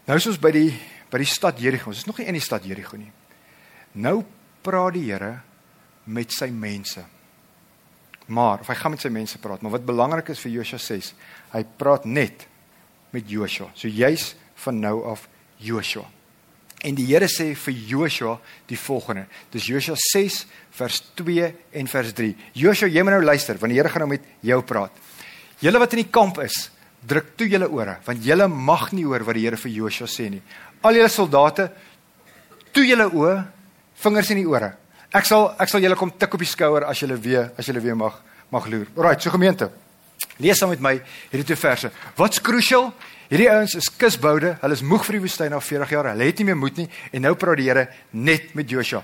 Nou 0.09 0.17
is 0.17 0.28
ons 0.28 0.40
by 0.40 0.52
die 0.55 0.71
by 1.09 1.23
die 1.23 1.28
stad 1.28 1.61
Jerigo. 1.61 1.88
Ons 1.88 2.02
is 2.02 2.09
nog 2.09 2.19
nie 2.21 2.28
in 2.28 2.37
die 2.37 2.45
stad 2.45 2.67
Jerigo 2.69 2.99
nie. 3.00 3.11
Nou 3.97 4.21
praat 4.64 4.97
die 4.97 5.07
Here 5.09 5.38
met 6.09 6.33
sy 6.37 6.50
mense. 6.52 7.05
Maar 8.28 8.61
of 8.61 8.69
hy 8.69 8.76
gaan 8.76 8.93
met 8.93 9.05
sy 9.05 9.12
mense 9.12 9.40
praat, 9.40 9.62
maar 9.64 9.73
wat 9.78 9.88
belangrik 9.88 10.28
is 10.35 10.40
vir 10.45 10.59
Josua 10.59 10.81
6, 10.85 11.14
hy 11.55 11.62
praat 11.81 12.05
net 12.05 12.45
met 13.17 13.28
Joshua. 13.28 13.71
So 13.73 13.88
jy's 13.88 14.35
van 14.67 14.83
nou 14.85 14.99
af 15.09 15.25
Joshua. 15.64 16.05
En 16.87 16.95
die 16.95 17.09
Here 17.09 17.27
sê 17.27 17.51
vir 17.59 17.75
Joshua 17.91 18.37
die 18.71 18.79
volgende. 18.79 19.27
Dis 19.51 19.67
Joshua 19.67 19.97
6 19.99 20.45
vers 20.79 21.01
2 21.19 21.49
en 21.81 21.91
vers 21.91 22.13
3. 22.15 22.35
Joshua, 22.55 22.89
jy 22.89 23.03
moet 23.03 23.17
nou 23.17 23.25
luister 23.27 23.59
want 23.59 23.75
die 23.75 23.81
Here 23.81 23.91
gaan 23.91 24.07
nou 24.07 24.13
met 24.13 24.27
jou 24.47 24.61
praat. 24.63 24.95
Julle 25.59 25.81
wat 25.83 25.97
in 25.97 26.05
die 26.05 26.13
kamp 26.15 26.39
is, 26.45 26.69
druk 27.03 27.33
toe 27.39 27.49
julle 27.51 27.67
ore 27.71 27.99
want 28.07 28.23
julle 28.25 28.47
mag 28.49 28.93
nie 28.95 29.07
hoor 29.09 29.27
wat 29.27 29.39
die 29.39 29.47
Here 29.49 29.59
vir 29.59 29.75
Joshua 29.75 30.07
sê 30.11 30.29
nie. 30.31 30.43
Al 30.87 31.01
julle 31.01 31.11
soldate, 31.11 31.67
toe 32.73 32.87
julle 32.87 33.09
oë, 33.11 33.35
vingers 34.05 34.31
in 34.31 34.43
die 34.45 34.47
ore. 34.47 34.71
Ek 35.11 35.27
sal 35.27 35.51
ek 35.59 35.73
sal 35.73 35.83
julle 35.83 35.99
kom 35.99 36.15
tik 36.15 36.35
op 36.37 36.43
die 36.45 36.51
skouer 36.51 36.87
as 36.87 37.03
julle 37.03 37.19
weer 37.19 37.51
as 37.59 37.67
julle 37.67 37.83
weer 37.83 37.99
mag 37.99 38.23
mag 38.53 38.67
loer. 38.71 38.87
Alraai, 38.97 39.19
so 39.21 39.35
gemeente. 39.35 39.67
Lees 40.39 40.61
saam 40.61 40.71
met 40.71 40.81
my 40.81 40.95
hierdie 41.33 41.51
twee 41.51 41.59
verse. 41.59 41.91
Wat's 42.17 42.39
crucial? 42.41 42.93
Hierdie 43.29 43.51
ouens 43.53 43.75
is 43.77 43.91
kusboude. 43.93 44.55
Hulle 44.63 44.77
is 44.77 44.83
moeg 44.83 45.03
vir 45.05 45.19
die 45.19 45.25
woestyn 45.27 45.53
al 45.53 45.61
40 45.61 45.91
jaar. 45.93 46.07
Hulle 46.15 46.29
het 46.31 46.39
nie 46.41 46.47
meer 46.49 46.57
moed 46.57 46.79
nie 46.81 46.87
en 47.13 47.27
nou 47.27 47.35
praat 47.37 47.61
die 47.61 47.67
Here 47.69 47.89
net 48.17 48.55
met 48.57 48.71
Joshua. 48.71 49.03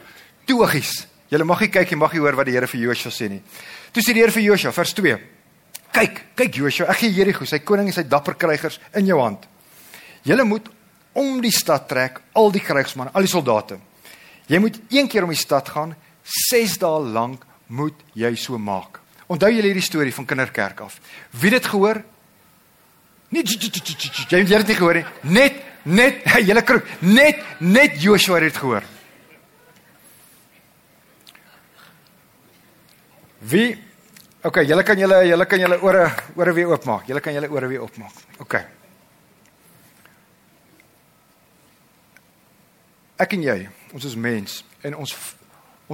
Toegies. 0.49 1.03
Julle 1.29 1.45
mag 1.45 1.61
nie 1.61 1.69
kyk 1.73 1.93
en 1.93 2.01
mag 2.01 2.15
nie 2.15 2.23
hoor 2.25 2.39
wat 2.39 2.49
die 2.49 2.55
Here 2.57 2.69
vir 2.71 2.81
Joshua 2.87 3.13
sê 3.13 3.29
nie. 3.29 3.43
Toe 3.93 4.05
sê 4.05 4.15
die 4.17 4.23
Here 4.23 4.33
vir 4.33 4.47
Joshua 4.47 4.73
vers 4.73 4.95
2. 4.97 5.19
Kyk, 5.95 6.23
kyk 6.41 6.57
Joshua, 6.59 6.89
ek 6.91 7.05
gee 7.05 7.13
Jerigo, 7.15 7.47
sy 7.47 7.61
koning 7.63 7.93
en 7.93 7.95
sy 7.95 8.03
dapper 8.09 8.35
krygers 8.41 8.81
in 8.99 9.07
jou 9.07 9.21
hand. 9.21 9.45
Julle 10.27 10.47
moet 10.49 10.67
om 11.15 11.37
die 11.45 11.53
stad 11.55 11.85
trek, 11.87 12.19
al 12.35 12.51
die 12.51 12.63
krygsmanne, 12.65 13.13
al 13.15 13.23
die 13.23 13.31
soldate. 13.31 13.79
Jy 14.51 14.59
moet 14.59 14.81
een 14.91 15.07
keer 15.09 15.29
om 15.29 15.31
die 15.31 15.39
stad 15.39 15.69
gaan, 15.71 15.93
6 16.49 16.81
dae 16.83 17.05
lank 17.15 17.45
moet 17.69 18.01
jy 18.19 18.33
so 18.41 18.59
maak. 18.59 18.99
Onthou 19.31 19.53
julle 19.53 19.71
hierdie 19.71 19.85
storie 19.85 20.17
van 20.17 20.27
kinderkerk 20.27 20.83
af. 20.85 20.99
Wie 21.31 21.53
dit 21.53 21.69
gehoor? 21.71 22.03
Nie 23.35 23.43
jy 23.43 24.43
het 24.47 24.69
nie 24.69 24.77
gehoor 24.79 25.01
nie. 25.01 25.07
Net 25.35 25.63
net 25.85 26.23
julle 26.49 26.63
kroeg, 26.65 26.93
net 27.05 27.43
net 27.61 27.99
Joshua 28.03 28.41
het 28.41 28.57
gehoor. 28.57 28.87
Wie 33.45 33.75
OK, 34.45 34.61
julle 34.69 34.85
kan 34.85 34.99
julle 35.01 35.23
julle 35.25 35.47
kan 35.49 35.61
julle 35.61 35.81
ore 35.81 36.07
ore 36.37 36.53
weer 36.57 36.73
oopmaak. 36.73 37.09
Julle 37.09 37.21
kan 37.21 37.37
julle 37.37 37.51
ore 37.53 37.69
weer 37.69 37.85
oopmaak. 37.85 38.25
OK. 38.45 38.59
Ek 43.25 43.37
en 43.37 43.45
jy, 43.47 43.61
ons 43.95 44.05
is 44.05 44.17
mens 44.19 44.63
en 44.85 44.97
ons 45.01 45.15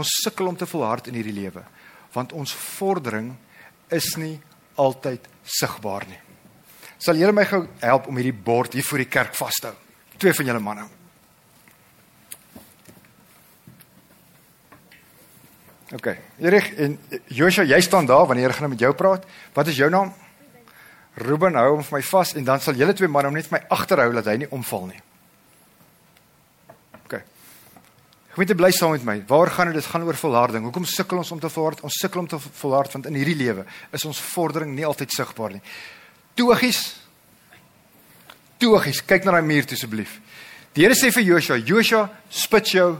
ons 0.00 0.16
sukkel 0.22 0.46
om 0.46 0.56
te 0.56 0.68
volhard 0.70 1.10
in 1.10 1.18
hierdie 1.18 1.34
lewe 1.34 1.64
want 2.14 2.32
ons 2.34 2.52
vordering 2.54 3.32
is 3.94 4.16
nie 4.18 4.34
altyd 4.82 5.26
sigbaar 5.46 6.06
nie. 6.10 6.18
Sal 7.00 7.16
julle 7.16 7.32
my 7.32 7.46
gou 7.48 7.62
help 7.80 8.08
om 8.10 8.18
hierdie 8.20 8.36
bord 8.36 8.74
hier 8.76 8.84
voor 8.84 9.00
die 9.00 9.08
kerk 9.08 9.36
vas 9.38 9.60
te 9.60 9.70
hou? 9.70 9.76
Twee 10.20 10.36
van 10.36 10.50
julle 10.50 10.60
manne. 10.60 10.84
OK. 15.96 16.10
Erig 16.38 16.68
en 16.76 16.98
Joshua, 17.26 17.64
jy 17.64 17.80
staan 17.82 18.06
daar 18.06 18.26
wanneer 18.28 18.52
ek 18.52 18.60
gaan 18.60 18.70
met 18.70 18.82
jou 18.84 18.92
praat. 18.94 19.24
Wat 19.56 19.70
is 19.72 19.78
jou 19.80 19.88
naam? 19.90 20.12
Ruben 21.20 21.56
hou 21.58 21.70
hom 21.72 21.86
vir 21.86 21.96
my 21.96 22.02
vas 22.10 22.34
en 22.38 22.44
dan 22.46 22.60
sal 22.62 22.76
julle 22.78 22.94
twee 22.94 23.10
manne 23.10 23.30
hom 23.30 23.38
net 23.38 23.48
vir 23.48 23.58
my 23.58 23.62
agterhou 23.78 24.12
dat 24.18 24.28
hy 24.30 24.36
nie 24.42 24.50
omval 24.54 24.84
nie. 24.90 25.00
OK. 27.00 27.16
Gemeente 28.36 28.58
bly 28.60 28.70
saam 28.76 28.92
met 28.94 29.08
my. 29.08 29.16
Waar 29.30 29.50
gaan 29.56 29.72
dit? 29.72 29.80
Dit 29.80 29.88
gaan 29.88 30.04
oor 30.04 30.20
volharding. 30.20 30.68
Hoekom 30.68 30.84
sukkel 30.84 31.24
ons 31.24 31.32
om 31.32 31.40
te 31.40 31.50
volhard? 31.50 31.80
Ons 31.80 31.98
sukkel 32.04 32.22
om 32.22 32.28
te 32.28 32.38
volhard 32.38 32.92
want 32.92 33.08
in 33.08 33.18
hierdie 33.18 33.40
lewe 33.40 33.64
is 33.96 34.04
ons 34.04 34.20
vordering 34.34 34.76
nie 34.76 34.86
altyd 34.86 35.16
sigbaar 35.16 35.56
nie. 35.56 35.64
Togies. 36.36 36.96
Togies, 38.60 39.02
kyk 39.02 39.24
na 39.24 39.38
daai 39.38 39.46
muur 39.46 39.64
toe 39.68 39.78
asseblief. 39.78 40.18
Die 40.74 40.84
Here 40.84 40.94
sê 40.94 41.10
vir 41.10 41.26
Joshua, 41.26 41.58
Joshua, 41.58 42.08
spit 42.30 42.74
jou 42.76 42.98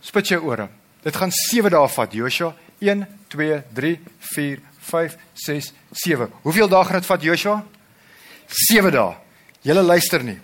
spit 0.00 0.32
jou 0.32 0.40
ore. 0.48 0.68
Dit 1.04 1.16
gaan 1.16 1.32
7 1.32 1.70
dae 1.72 1.88
vat, 1.88 2.14
Joshua. 2.14 2.54
1 2.80 3.06
2 3.28 3.62
3 3.76 3.98
4 4.34 4.60
5 4.90 5.16
6 5.34 5.72
7. 5.92 6.30
Hoeveel 6.42 6.68
dae 6.68 6.84
gaan 6.84 7.00
dit 7.00 7.08
vat, 7.08 7.22
Joshua? 7.22 7.64
7 8.68 8.92
dae. 8.94 9.16
Julle 9.62 9.82
luister 9.84 10.24
nie. 10.24 10.38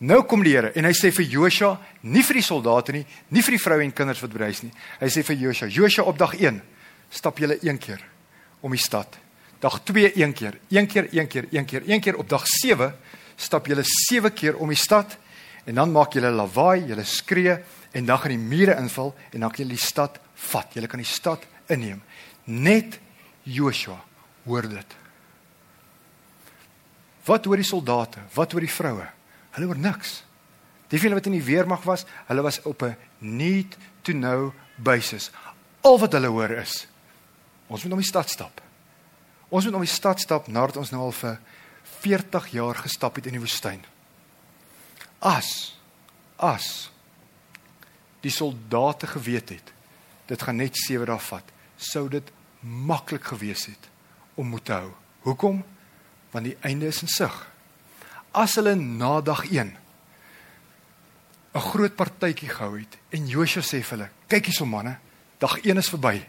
Nou 0.00 0.22
kom 0.24 0.40
die 0.44 0.54
Here 0.56 0.72
en 0.72 0.88
hy 0.88 0.94
sê 0.96 1.10
vir 1.12 1.26
Joshua, 1.28 1.74
nie 2.08 2.22
vir 2.24 2.38
die 2.40 2.44
soldate 2.44 2.94
nie, 2.96 3.02
nie 3.28 3.42
vir 3.44 3.58
die 3.58 3.60
vroue 3.60 3.84
en 3.84 3.92
kinders 3.92 4.22
wat 4.24 4.32
by 4.32 4.48
huis 4.48 4.62
nie. 4.64 4.72
Hy 5.02 5.10
sê 5.12 5.24
vir 5.26 5.36
Joshua, 5.42 5.68
Joshua 5.68 6.06
op 6.08 6.16
dag 6.18 6.32
1 6.38 6.62
stap 7.12 7.42
julle 7.42 7.58
een 7.60 7.76
keer 7.78 8.00
om 8.64 8.72
die 8.72 8.80
stad. 8.80 9.18
Dag 9.60 9.80
2 9.84 10.16
een 10.16 10.32
keer, 10.32 10.58
een 10.68 10.86
keer, 10.86 11.08
een 11.12 11.26
keer, 11.28 11.46
een 11.50 11.64
keer, 11.64 11.82
een 11.86 12.00
keer 12.00 12.16
op 12.16 12.28
dag 12.28 12.46
7 12.46 12.94
stap 13.36 13.66
julle 13.66 13.82
7 13.84 14.32
keer 14.32 14.56
om 14.56 14.68
die 14.68 14.78
stad 14.78 15.18
en 15.64 15.74
dan 15.74 15.92
maak 15.92 16.14
julle 16.16 16.30
lawaai, 16.32 16.86
julle 16.88 17.04
skree 17.04 17.58
en 17.92 18.06
dan 18.08 18.18
gaan 18.18 18.32
die 18.32 18.40
mure 18.40 18.76
inval 18.80 19.12
en 19.30 19.40
dan 19.40 19.50
kan 19.50 19.64
julle 19.64 19.76
die 19.76 19.86
stad 19.86 20.16
vat. 20.34 20.72
Julle 20.72 20.88
kan 20.88 21.02
die 21.02 21.08
stad 21.08 21.44
inneem. 21.68 22.00
Net 22.44 22.98
Joshua 23.42 23.98
hoor 24.44 24.68
dit. 24.68 24.96
Wat 27.28 27.44
hoor 27.44 27.60
die 27.60 27.68
soldate? 27.68 28.24
Wat 28.34 28.52
hoor 28.52 28.64
die 28.64 28.72
vroue? 28.72 29.06
Hulle 29.56 29.68
hoor 29.68 29.78
niks. 29.78 30.22
Die 30.88 30.98
hulle 30.98 31.20
wat 31.20 31.28
in 31.28 31.36
die 31.36 31.44
weermag 31.44 31.84
was, 31.86 32.06
hulle 32.26 32.42
was 32.42 32.62
op 32.64 32.82
'n 32.82 32.96
need 33.18 33.76
to 34.02 34.12
know 34.12 34.52
basis. 34.76 35.30
Al 35.82 35.98
wat 35.98 36.12
hulle 36.12 36.28
hoor 36.28 36.50
is 36.50 36.86
ons 37.70 37.84
moet 37.84 37.92
om 37.92 38.02
die 38.02 38.08
stad 38.08 38.28
stap. 38.30 38.60
Ons 39.50 39.66
moet 39.66 39.74
om 39.74 39.84
die 39.84 39.90
stad 39.90 40.22
stap 40.22 40.46
nadat 40.48 40.78
ons 40.78 40.92
nou 40.94 41.02
al 41.08 41.16
vir 41.16 41.40
40 42.00 42.46
jaar 42.54 42.78
gestap 42.78 43.18
het 43.18 43.26
in 43.26 43.36
die 43.36 43.42
woestyn. 43.42 43.82
As 45.20 45.76
as 46.40 46.88
die 48.24 48.32
soldate 48.32 49.10
geweet 49.10 49.50
het 49.52 49.72
dit 50.30 50.42
gaan 50.42 50.60
net 50.62 50.78
7 50.78 51.08
dae 51.08 51.18
vat, 51.20 51.44
sou 51.76 52.06
dit 52.08 52.26
maklik 52.62 53.26
gewees 53.32 53.66
het 53.66 53.88
om 54.38 54.52
moet 54.52 54.68
hou. 54.70 54.92
Hoekom? 55.26 55.64
Want 56.30 56.46
die 56.46 56.56
einde 56.64 56.86
is 56.86 57.02
in 57.02 57.10
sig. 57.10 57.34
As 58.30 58.54
hulle 58.56 58.76
na 58.78 59.20
dag 59.20 59.44
1 59.50 59.76
'n 61.52 61.60
groot 61.60 61.96
partytjie 61.96 62.48
gehou 62.48 62.78
het 62.78 62.98
en 63.10 63.26
Joshua 63.26 63.62
sê 63.62 63.82
vir 63.82 63.98
hulle: 63.98 64.10
"Kyk 64.28 64.44
hierso 64.44 64.64
manne, 64.64 64.98
dag 65.38 65.58
1 65.64 65.76
is 65.76 65.88
verby. 65.88 66.26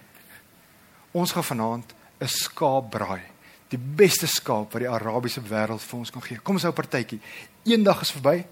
Ons 1.12 1.32
gaan 1.32 1.44
vanaand 1.44 1.94
'n 2.22 2.28
skaap 2.28 2.90
braai. 2.90 3.22
Die 3.72 3.80
beste 3.80 4.28
skaap 4.28 4.74
wat 4.74 4.84
die 4.84 4.90
Arabiese 4.90 5.42
wêreld 5.42 5.82
vir 5.82 6.00
ons 6.00 6.12
kan 6.12 6.22
gee. 6.22 6.38
Kom 6.38 6.56
ons 6.56 6.64
hou 6.64 6.72
'n 6.72 6.76
partytjie. 6.76 7.20
Eendag 7.66 8.02
is 8.02 8.12
verby. 8.12 8.46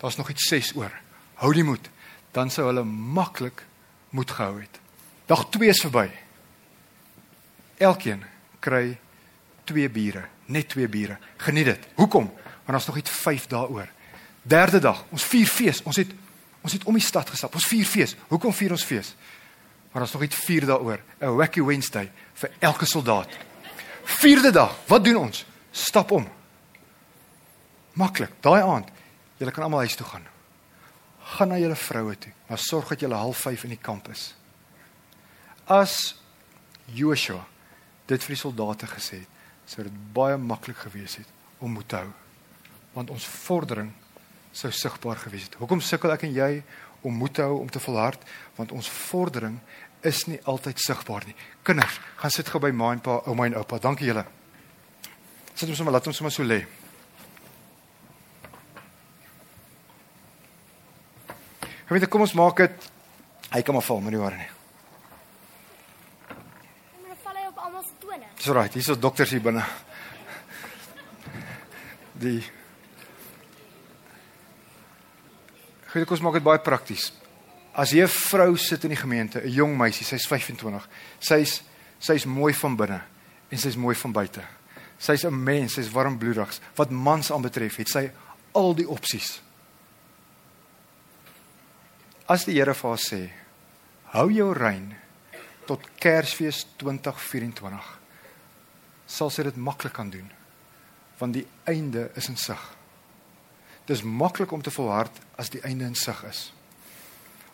Daar's 0.00 0.16
nog 0.16 0.30
iets 0.30 0.48
6 0.48 0.74
oor. 0.76 0.92
Hou 1.34 1.52
die 1.52 1.64
moed. 1.64 1.90
Dan 2.32 2.50
sou 2.50 2.66
hulle 2.66 2.84
maklik 2.84 3.64
moed 4.10 4.30
gehou 4.30 4.60
het. 4.60 4.80
Dag 5.26 5.48
2 5.50 5.68
is 5.68 5.80
verby. 5.80 6.10
Elkeen 7.76 8.24
kry 8.60 8.98
twee 9.64 9.88
biere, 9.88 10.24
net 10.46 10.68
twee 10.68 10.88
biere. 10.88 11.18
Geniet 11.36 11.64
dit. 11.64 11.86
Hoekom? 11.94 12.32
Want 12.64 12.78
ons 12.78 12.86
nog 12.86 12.96
net 12.96 13.08
5 13.08 13.46
dae 13.46 13.68
oor. 13.68 13.88
Derde 14.42 14.78
dag, 14.78 15.04
ons 15.10 15.24
vier 15.24 15.46
fees. 15.46 15.82
Ons 15.82 15.96
het 15.96 16.10
ons 16.62 16.72
het 16.72 16.84
om 16.84 16.94
die 16.94 17.02
stad 17.02 17.30
gestap. 17.30 17.54
Ons 17.54 17.66
vier 17.66 17.84
fees. 17.84 18.14
Hoekom 18.28 18.52
vier 18.54 18.70
ons 18.70 18.84
fees? 18.84 19.16
Maar 19.92 20.02
ons 20.02 20.12
nog 20.12 20.22
net 20.24 20.34
4 20.34 20.66
dae 20.66 20.78
oor. 20.78 21.00
'n 21.20 21.36
Wacky 21.36 21.62
Wednesday 21.62 22.10
vir 22.34 22.50
elke 22.58 22.86
soldaat. 22.86 23.28
Vierde 24.04 24.50
dag, 24.50 24.76
wat 24.86 25.04
doen 25.04 25.16
ons? 25.16 25.44
Stap 25.70 26.10
om. 26.10 26.28
Maklik. 27.92 28.30
Daai 28.40 28.62
aand, 28.62 28.88
julle 29.36 29.50
kan 29.50 29.62
almal 29.62 29.84
huis 29.84 29.96
toe 29.96 30.06
gaan. 30.06 30.26
Gaan 31.36 31.48
na 31.48 31.58
julle 31.58 31.76
vroue 31.76 32.18
toe, 32.18 32.32
maar 32.48 32.58
sorg 32.58 32.88
dat 32.88 33.00
julle 33.00 33.14
05:30 33.14 33.64
in 33.64 33.68
die 33.68 33.78
kamp 33.82 34.08
is. 34.08 34.34
As 35.64 36.16
Joshua 36.86 37.46
dit 38.06 38.22
vir 38.22 38.34
die 38.34 38.40
soldate 38.40 38.86
gesê 38.86 39.22
het, 39.22 39.28
sou 39.66 39.84
dit 39.86 40.12
baie 40.12 40.36
maklik 40.36 40.76
gewees 40.76 41.16
het 41.16 41.28
om 41.58 41.72
moet 41.72 41.92
hou. 41.92 42.08
Want 42.92 43.10
ons 43.10 43.26
vordering 43.26 43.92
sou 44.52 44.72
sigbaar 44.72 45.16
gewees 45.16 45.42
het. 45.42 45.54
Hoekom 45.54 45.80
sukkel 45.80 46.12
ek 46.12 46.26
en 46.26 46.34
jy 46.34 46.62
om 47.02 47.14
moed 47.14 47.34
te 47.34 47.42
hou 47.46 47.60
om 47.60 47.70
te 47.70 47.80
volhard? 47.80 48.20
Want 48.58 48.72
ons 48.72 48.90
vordering 48.90 49.60
is 50.02 50.24
nie 50.26 50.38
altyd 50.50 50.80
sigbaar 50.82 51.26
nie. 51.26 51.34
Kinders, 51.62 51.98
gaan 52.18 52.32
sit 52.34 52.48
gou 52.50 52.60
by 52.62 52.72
ma 52.74 52.92
en 52.94 53.02
pa, 53.02 53.20
ouma 53.30 53.46
en 53.46 53.58
oupa. 53.60 53.78
Dankie 53.82 54.08
julle. 54.08 54.24
Sit 55.54 55.68
ons 55.68 55.76
sommer 55.78 55.94
laat 55.94 56.06
ons 56.10 56.16
sommer 56.16 56.32
so 56.34 56.46
lê. 56.46 56.62
Gemeente, 61.86 62.08
kom 62.08 62.24
ons 62.24 62.34
maak 62.38 62.64
dit 62.64 62.90
hy 63.52 63.60
kan 63.60 63.76
maar 63.76 63.84
val, 63.84 64.00
moenie 64.00 64.20
worry 64.20 64.40
nie. 64.40 64.50
Maar 67.04 67.18
val 67.24 67.36
hy 67.36 67.46
op 67.50 67.62
almal 67.66 67.84
se 67.84 67.96
tone. 68.00 68.30
Dis 68.38 68.50
right, 68.56 68.78
hier's 68.78 68.88
ons 68.94 69.02
dokters 69.02 69.34
hier 69.36 69.44
binne. 69.44 69.64
Die 72.22 72.40
Goed, 75.92 76.06
kom 76.08 76.16
ons 76.16 76.22
maak 76.24 76.38
dit 76.38 76.44
baie 76.46 76.60
prakties. 76.64 77.10
As 77.74 77.90
jy 77.90 78.02
'n 78.02 78.08
vrou 78.08 78.56
sit 78.56 78.84
in 78.84 78.90
die 78.90 78.96
gemeente, 78.96 79.40
'n 79.40 79.48
jong 79.48 79.76
meisie, 79.76 80.04
sy's 80.04 80.26
25. 80.26 80.88
Sy's 81.18 81.62
sy's 81.98 82.24
mooi 82.24 82.52
van 82.52 82.76
binne 82.76 83.00
en 83.48 83.58
sy's 83.58 83.76
mooi 83.76 83.94
van 83.94 84.12
buite. 84.12 84.42
Sy's 84.98 85.24
'n 85.24 85.42
mens, 85.42 85.74
sy's 85.74 85.90
warmbloedig. 85.90 86.60
Wat 86.74 86.90
mans 86.90 87.30
aanbetref, 87.32 87.76
het 87.76 87.88
sy 87.88 88.10
al 88.52 88.74
die 88.74 88.88
opsies. 88.88 89.40
As 92.28 92.44
die 92.44 92.54
Here 92.54 92.74
vir 92.74 92.90
haar 92.90 92.98
sê, 92.98 93.30
hou 94.04 94.30
jou 94.30 94.52
rein 94.52 94.96
tot 95.66 95.80
Kersfees 95.98 96.66
2024, 96.76 97.98
sal 99.06 99.30
sy 99.30 99.42
dit 99.42 99.56
maklik 99.56 99.92
kan 99.92 100.10
doen. 100.10 100.30
Want 101.18 101.34
die 101.34 101.46
einde 101.64 102.10
is 102.14 102.28
in 102.28 102.36
sig. 102.36 102.60
Dis 103.86 104.02
maklik 104.02 104.52
om 104.52 104.62
te 104.62 104.70
volhard 104.70 105.20
as 105.36 105.50
die 105.50 105.60
einde 105.60 105.84
in 105.84 105.94
sig 105.94 106.24
is. 106.24 106.52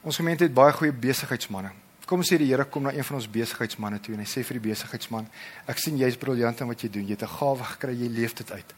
Ons 0.02 0.16
gemeente 0.16 0.44
het 0.46 0.54
baie 0.54 0.72
goeie 0.72 0.92
besigheidsmense. 0.92 1.74
Kom 2.08 2.22
sê 2.24 2.38
die 2.40 2.48
Here 2.48 2.64
kom 2.64 2.86
na 2.86 2.92
een 2.94 3.04
van 3.04 3.18
ons 3.18 3.28
besigheidsmense 3.28 4.00
toe 4.04 4.14
en 4.14 4.20
hy 4.22 4.28
sê 4.30 4.44
vir 4.46 4.56
die 4.60 4.68
besigheidsman, 4.70 5.26
ek 5.68 5.80
sien 5.82 5.98
jy's 5.98 6.16
briljant 6.16 6.60
in 6.62 6.70
wat 6.70 6.82
jy 6.84 6.90
doen. 6.94 7.04
Jy 7.04 7.16
het 7.18 7.22
'n 7.22 7.36
gawe 7.36 7.64
gekry, 7.64 7.92
jy 7.92 8.08
leef 8.08 8.34
dit 8.34 8.50
uit. 8.50 8.74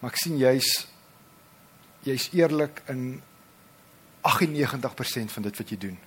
Maar 0.00 0.10
ek 0.10 0.16
sien 0.16 0.36
jy's 0.38 0.86
jy's 2.04 2.28
eerlik 2.32 2.82
in 2.88 3.22
98% 4.22 5.32
van 5.32 5.42
dit 5.42 5.56
wat 5.56 5.70
jy 5.70 5.76
doen. 5.76 5.98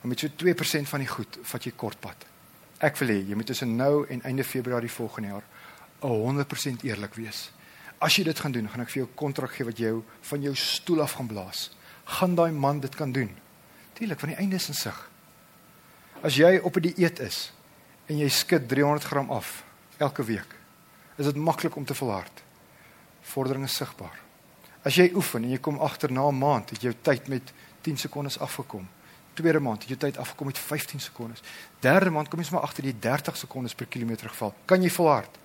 Maar 0.00 0.08
met 0.08 0.20
so 0.20 0.28
2% 0.28 0.88
van 0.88 1.00
die 1.00 1.08
goed 1.08 1.38
vat 1.42 1.64
jy 1.64 1.72
kortpad. 1.76 2.26
Ek 2.80 2.96
wil 2.96 3.08
hê 3.08 3.28
jy 3.28 3.34
moet 3.34 3.46
tussen 3.46 3.76
nou 3.76 4.06
en 4.06 4.22
einde 4.22 4.44
Februarie 4.44 4.90
volgende 4.90 5.28
jaar 5.28 5.44
100% 6.00 6.82
eerlik 6.82 7.14
wees. 7.14 7.50
As 7.98 8.14
jy 8.16 8.24
dit 8.24 8.38
gaan 8.38 8.52
doen, 8.52 8.68
gaan 8.68 8.80
ek 8.80 8.90
vir 8.90 9.02
jou 9.02 9.08
'n 9.08 9.14
kontrak 9.14 9.52
gee 9.52 9.66
wat 9.66 9.78
jou 9.78 10.04
van 10.20 10.42
jou 10.42 10.54
stoel 10.54 11.02
af 11.02 11.12
gaan 11.12 11.26
blaas. 11.26 11.70
Gaan 12.08 12.34
daai 12.34 12.52
man 12.52 12.80
dit 12.80 12.94
kan 12.94 13.12
doen. 13.12 13.30
Tuilik, 13.98 14.18
van 14.18 14.32
die 14.32 14.38
einde 14.38 14.56
is 14.56 14.68
in 14.68 14.78
sig. 14.78 14.98
As 16.22 16.34
jy 16.34 16.58
op 16.58 16.76
'n 16.76 16.80
die 16.80 16.94
dieet 16.94 17.20
is 17.20 17.52
en 18.06 18.18
jy 18.18 18.28
skud 18.28 18.68
300 18.68 19.04
gram 19.04 19.30
af 19.30 19.64
elke 19.98 20.24
week, 20.24 20.56
is 21.16 21.26
dit 21.26 21.36
maklik 21.36 21.76
om 21.76 21.84
te 21.84 21.94
volhard. 21.94 22.42
Vordering 23.20 23.64
is 23.64 23.76
sigbaar. 23.76 24.18
As 24.82 24.94
jy 24.94 25.10
oefen 25.14 25.44
en 25.44 25.50
jy 25.50 25.58
kom 25.58 25.78
agter 25.78 26.12
na 26.12 26.28
'n 26.28 26.38
maand, 26.38 26.70
het 26.70 26.80
jou 26.80 26.94
tyd 27.02 27.28
met 27.28 27.52
10 27.80 27.96
sekondes 27.96 28.38
afgekom. 28.38 28.88
Tweede 29.34 29.60
maand 29.60 29.78
het 29.78 29.88
jou 29.88 29.98
tyd 29.98 30.16
afgekom 30.16 30.46
met 30.46 30.58
15 30.58 31.00
sekondes. 31.00 31.42
Derde 31.80 32.10
maand 32.10 32.28
kom 32.28 32.38
jy 32.38 32.44
sommer 32.44 32.64
agter 32.64 32.82
die 32.82 32.98
30 32.98 33.36
sekondes 33.36 33.74
per 33.74 33.86
kilometer 33.86 34.28
geval. 34.28 34.54
Kan 34.64 34.82
jy 34.82 34.90
volhard? 34.90 35.38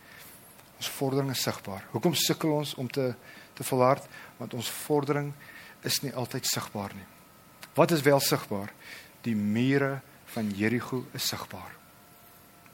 Ons 0.77 0.89
vordering 0.89 1.29
is 1.29 1.41
sigbaar. 1.41 1.83
Hoekom 1.91 2.13
sukkel 2.13 2.51
ons 2.51 2.75
om 2.75 2.87
te 2.87 3.13
te 3.53 3.63
volhard? 3.63 4.05
Want 4.37 4.53
ons 4.53 4.69
vordering 4.69 5.33
is 5.83 6.01
nie 6.01 6.13
altyd 6.13 6.45
sigbaar 6.45 6.91
nie. 6.95 7.05
Wat 7.73 7.91
is 7.91 8.01
wel 8.01 8.19
sigbaar? 8.19 8.71
Die 9.21 9.35
mure 9.35 9.99
van 10.33 10.51
Jerigo 10.51 11.05
is 11.11 11.27
sigbaar. 11.27 11.71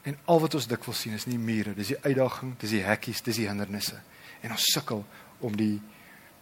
En 0.02 0.18
al 0.24 0.40
wat 0.40 0.54
ons 0.54 0.66
dikwels 0.66 1.00
sien 1.00 1.12
is 1.12 1.26
nie 1.28 1.38
mure, 1.38 1.74
dis 1.76 1.92
die 1.92 2.00
uitdaging, 2.00 2.54
dis 2.60 2.70
die 2.70 2.84
hekkies, 2.84 3.22
dis 3.22 3.36
die 3.36 3.48
hindernisse. 3.48 4.00
En 4.40 4.54
ons 4.54 4.70
sukkel 4.72 5.04
om 5.44 5.56
die 5.56 5.80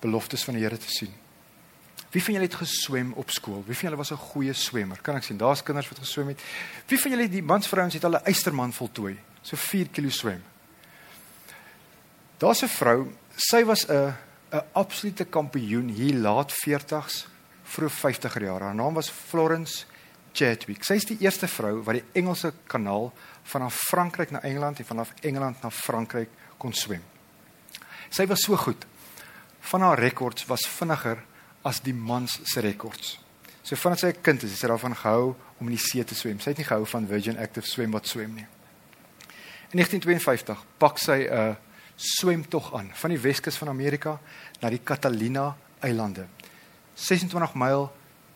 beloftes 0.02 0.44
van 0.46 0.54
die 0.54 0.62
Here 0.62 0.78
te 0.78 0.90
sien. 0.90 1.14
Wie 2.14 2.22
van 2.24 2.38
julle 2.38 2.46
het 2.46 2.56
geswem 2.56 3.10
op 3.20 3.30
skool? 3.34 3.64
Wie 3.66 3.74
van 3.76 3.90
julle 3.90 4.00
was 4.00 4.12
'n 4.12 4.16
goeie 4.32 4.52
swemmer? 4.52 4.98
Kan 5.02 5.16
ek 5.16 5.22
sien 5.22 5.36
daar's 5.36 5.62
kinders 5.62 5.88
wat 5.88 5.98
geswem 5.98 6.28
het. 6.28 6.40
Wie 6.86 7.00
van 7.00 7.10
julle 7.10 7.28
die 7.28 7.42
mans 7.42 7.68
vrouens 7.68 7.94
het 7.94 8.04
al 8.04 8.16
'n 8.16 8.24
eysterman 8.24 8.72
voltooi? 8.72 9.18
So 9.42 9.56
4 9.56 9.88
kg 9.88 10.12
swem. 10.12 10.42
Daar's 12.38 12.62
'n 12.62 12.68
vrou, 12.68 13.12
sy 13.36 13.64
was 13.64 13.86
'n 13.88 14.14
'n 14.50 14.62
absolute 14.72 15.24
kampioen 15.24 15.88
hier 15.88 16.14
laat 16.14 16.52
40s, 16.52 17.26
vroeg 17.62 17.92
50er 17.92 18.42
jare. 18.42 18.64
Haar 18.64 18.74
naam 18.74 18.94
was 18.94 19.10
Florence 19.10 19.84
Chadwick. 20.32 20.84
Sy 20.84 20.94
is 20.94 21.04
die 21.04 21.18
eerste 21.20 21.48
vrou 21.48 21.82
wat 21.84 21.98
die 21.98 22.04
Engelse 22.20 22.52
kanaal 22.66 23.12
vanaf 23.48 23.74
Frankryk 23.88 24.30
na 24.30 24.42
Engeland 24.42 24.78
en 24.78 24.84
vanaf 24.84 25.12
Engeland 25.20 25.62
na 25.62 25.70
Frankryk 25.70 26.30
kon 26.58 26.72
swem. 26.72 27.02
Sy 28.10 28.26
was 28.26 28.44
so 28.46 28.56
goed. 28.56 28.86
Van 29.60 29.84
haar 29.84 30.00
rekords 30.00 30.46
was 30.48 30.66
vinniger 30.68 31.24
as 31.62 31.80
die 31.84 31.94
mans 31.94 32.38
se 32.44 32.60
rekords. 32.60 33.18
So 33.62 33.76
vandat 33.76 34.00
sy 34.00 34.06
'n 34.08 34.22
kind 34.22 34.42
is, 34.42 34.58
sy 34.58 34.66
daarvan 34.66 34.96
gehou 34.96 35.36
om 35.60 35.66
in 35.66 35.76
die 35.76 35.84
see 35.90 36.04
te 36.04 36.14
swem. 36.14 36.40
Sy 36.40 36.50
het 36.50 36.58
nie 36.58 36.66
gehou 36.66 36.86
van 36.86 37.06
Virgin 37.06 37.38
Active 37.38 37.66
swem 37.66 37.90
wat 37.90 38.06
swem 38.06 38.34
nie. 38.34 38.46
In 39.70 39.76
1952 39.76 40.64
pak 40.78 40.98
sy 40.98 41.28
'n 41.28 41.56
swemtog 41.98 42.70
aan 42.78 42.90
van 42.94 43.10
die 43.10 43.18
Weskus 43.18 43.58
van 43.58 43.68
Amerika 43.68 44.18
na 44.62 44.70
die 44.70 44.82
Catalina 44.84 45.50
eilande. 45.82 46.26
26 46.94 47.54
myl 47.58 47.88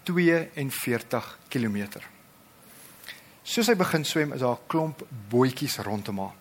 42 0.03 1.39
km. 1.49 2.03
Soos 3.43 3.69
hy 3.71 3.75
begin 3.79 4.05
swem, 4.07 4.33
is 4.35 4.41
daar 4.41 4.59
'n 4.59 4.67
klomp 4.67 5.07
bootjies 5.29 5.79
rondom 5.79 6.19
haar. 6.19 6.35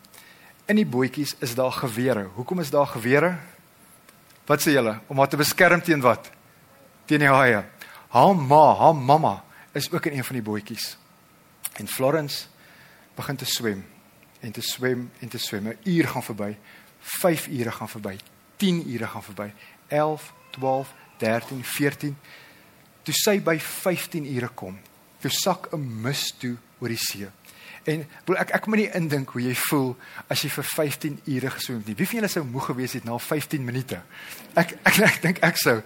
In 0.66 0.76
die 0.76 0.86
bootjies 0.86 1.36
is 1.40 1.56
daar 1.56 1.72
gewere. 1.72 2.30
Hoekom 2.36 2.60
is 2.60 2.70
daar 2.70 2.88
gewere? 2.88 3.38
Wat 4.46 4.62
sê 4.62 4.72
julle? 4.72 5.00
Om 5.08 5.18
haar 5.18 5.28
te 5.28 5.38
beskerm 5.38 5.82
teen 5.82 6.02
wat? 6.02 6.32
Teen 7.06 7.20
die 7.20 7.28
haie. 7.28 7.66
Haar 8.10 8.36
ma, 8.36 8.76
haar 8.76 8.96
mamma 8.96 9.44
is 9.74 9.92
ook 9.92 10.06
in 10.06 10.18
een 10.18 10.24
van 10.24 10.36
die 10.36 10.44
bootjies. 10.44 10.98
En 11.74 11.88
Florence 11.88 12.46
begin 13.16 13.36
te 13.36 13.46
swem 13.46 13.86
en 14.40 14.52
te 14.52 14.62
swem 14.62 15.12
en 15.20 15.30
te 15.30 15.38
swem. 15.38 15.68
'n 15.68 15.78
Uur 15.84 16.08
gaan 16.08 16.24
verby. 16.24 16.58
5 17.02 17.48
ure 17.48 17.72
gaan 17.72 17.90
verby. 17.90 18.18
10 18.58 18.84
ure 18.94 19.08
gaan 19.08 19.24
verby. 19.24 19.52
11, 19.88 20.34
12, 20.52 20.94
13, 21.18 21.66
14. 21.66 22.18
Toe 23.04 23.14
sy 23.14 23.40
by 23.42 23.58
15 23.60 24.26
ure 24.36 24.50
kom, 24.54 24.78
toe 25.20 25.32
sak 25.32 25.74
'n 25.74 26.02
mis 26.02 26.34
toe 26.38 26.58
oor 26.80 26.90
die 26.90 26.98
see. 26.98 27.28
En 27.84 28.06
wil 28.26 28.38
ek 28.38 28.54
ek 28.54 28.68
moet 28.68 28.78
nie 28.78 28.92
indink 28.94 29.30
hoe 29.30 29.42
jy 29.42 29.56
voel 29.56 29.96
as 30.30 30.44
jy 30.44 30.50
vir 30.50 30.64
15 30.64 31.20
ure 31.26 31.50
geswem 31.50 31.78
het 31.78 31.88
nie. 31.88 31.96
Wie 31.96 32.06
van 32.06 32.20
julle 32.20 32.30
sou 32.30 32.44
moeg 32.46 32.66
gewees 32.66 32.94
het 32.94 33.04
na 33.04 33.18
15 33.18 33.66
minute? 33.66 34.02
Ek 34.54 34.76
ek 34.86 34.98
ek, 34.98 35.00
ek 35.12 35.22
dink 35.22 35.44
ek 35.44 35.58
sou. 35.58 35.82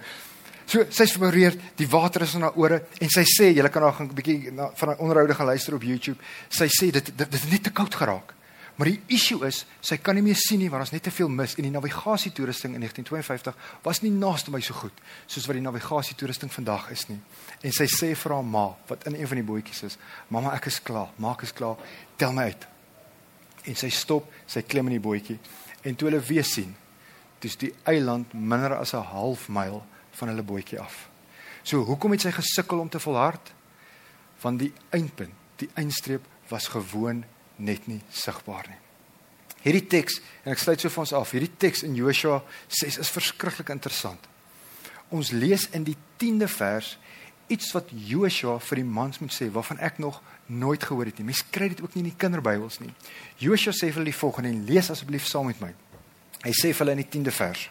So 0.66 0.82
sy 0.90 1.06
smoreer, 1.06 1.54
die 1.78 1.86
water 1.88 2.22
is 2.26 2.34
in 2.34 2.42
haar 2.42 2.56
ore 2.58 2.80
en 3.00 3.12
sy 3.12 3.22
sê, 3.22 3.52
julle 3.54 3.70
kan 3.70 3.82
daar 3.86 3.94
gaan 3.94 4.08
'n 4.10 4.14
bietjie 4.14 4.52
van 4.52 4.90
'n 4.90 4.98
onderhoude 4.98 5.34
gaan 5.34 5.46
luister 5.46 5.74
op 5.74 5.82
YouTube. 5.82 6.18
Sy 6.48 6.66
sê 6.66 6.90
dit 6.90 7.06
dit, 7.06 7.30
dit 7.30 7.40
het 7.40 7.50
net 7.50 7.62
te 7.62 7.70
koud 7.70 7.94
geraak. 7.94 8.34
Maar 8.76 8.90
die 8.90 9.00
issue 9.16 9.40
is, 9.48 9.62
sy 9.80 9.96
kan 10.04 10.18
nie 10.18 10.24
meer 10.24 10.36
sien 10.36 10.60
nie 10.60 10.68
want 10.68 10.84
daar's 10.84 10.92
net 10.92 11.06
te 11.06 11.12
veel 11.14 11.30
mis 11.32 11.54
en 11.56 11.64
die 11.64 11.72
navigasietoerusting 11.72 12.74
in 12.76 12.82
1952 12.84 13.80
was 13.86 14.02
nie 14.04 14.12
naaste 14.12 14.52
by 14.52 14.60
so 14.60 14.76
goed 14.76 14.98
soos 15.24 15.46
wat 15.48 15.56
die 15.56 15.64
navigasietoerusting 15.64 16.52
vandag 16.52 16.90
is 16.92 17.06
nie. 17.08 17.18
En 17.64 17.72
sy 17.72 17.86
sê 17.88 18.10
vir 18.12 18.34
haar 18.36 18.44
ma 18.44 18.66
wat 18.90 19.06
in 19.08 19.16
een 19.16 19.30
van 19.32 19.40
die 19.40 19.46
bootjies 19.48 19.82
is, 19.88 19.98
"Mamma, 20.28 20.52
ek 20.54 20.66
is 20.66 20.82
klaar. 20.82 21.08
Maak 21.16 21.42
is 21.42 21.52
klaar. 21.52 21.76
Tel 22.16 22.32
my 22.32 22.42
uit." 22.42 22.66
En 23.64 23.74
sy 23.74 23.88
stop, 23.88 24.30
sy 24.46 24.62
klim 24.62 24.86
in 24.86 25.00
die 25.00 25.08
bootjie 25.08 25.38
en 25.82 25.96
toe 25.96 26.10
hulle 26.10 26.20
weer 26.20 26.44
sien, 26.44 26.76
dis 27.40 27.56
die 27.56 27.72
eiland 27.84 28.34
minder 28.34 28.76
as 28.76 28.92
'n 28.92 29.02
half 29.02 29.48
myl 29.48 29.86
van 30.10 30.28
hulle 30.28 30.42
bootjie 30.42 30.80
af. 30.80 31.08
So, 31.62 31.82
hoekom 31.84 32.10
het 32.10 32.20
sy 32.20 32.30
gesukkel 32.30 32.78
om 32.78 32.88
te 32.88 33.00
volhard? 33.00 33.52
Want 34.40 34.58
die 34.58 34.72
eindpunt, 34.90 35.32
die 35.56 35.68
eindstreep 35.74 36.24
was 36.48 36.68
gewoon 36.68 37.24
net 37.56 37.86
nie 37.86 38.00
sigbaar 38.10 38.68
nie. 38.68 38.80
Hierdie 39.66 39.86
teks 39.90 40.20
en 40.44 40.52
ek 40.52 40.62
sluit 40.62 40.80
so 40.80 40.92
vir 40.92 41.02
ons 41.02 41.12
af. 41.16 41.32
Hierdie 41.34 41.52
teks 41.58 41.82
in 41.82 41.96
Joshua 41.98 42.42
6 42.68 43.00
is 43.02 43.10
verskriklik 43.10 43.72
interessant. 43.74 44.28
Ons 45.10 45.32
lees 45.34 45.66
in 45.74 45.86
die 45.86 45.96
10de 46.20 46.48
vers 46.50 46.96
iets 47.50 47.72
wat 47.74 47.90
Joshua 47.90 48.58
vir 48.62 48.82
die 48.82 48.86
mans 48.86 49.20
moet 49.22 49.34
sê 49.34 49.48
waarvan 49.50 49.78
ek 49.82 49.98
nog 50.02 50.20
nooit 50.46 50.82
gehoor 50.82 51.10
het 51.10 51.18
nie. 51.18 51.28
Mens 51.30 51.44
kry 51.50 51.70
dit 51.72 51.82
ook 51.82 51.94
nie 51.94 52.04
in 52.04 52.10
die 52.10 52.18
kinderbybels 52.18 52.80
nie. 52.82 52.92
Joshua 53.42 53.74
sê 53.74 53.90
vir 53.90 54.00
hulle 54.00 54.12
die 54.12 54.20
volgende 54.20 54.52
en 54.52 54.64
lees 54.68 54.90
asseblief 54.90 55.26
saam 55.26 55.50
met 55.50 55.62
my. 55.62 55.72
Hy 56.44 56.54
sê 56.54 56.70
vir 56.70 56.84
hulle 56.84 56.96
in 56.98 57.02
die 57.02 57.10
10de 57.10 57.34
vers. 57.34 57.66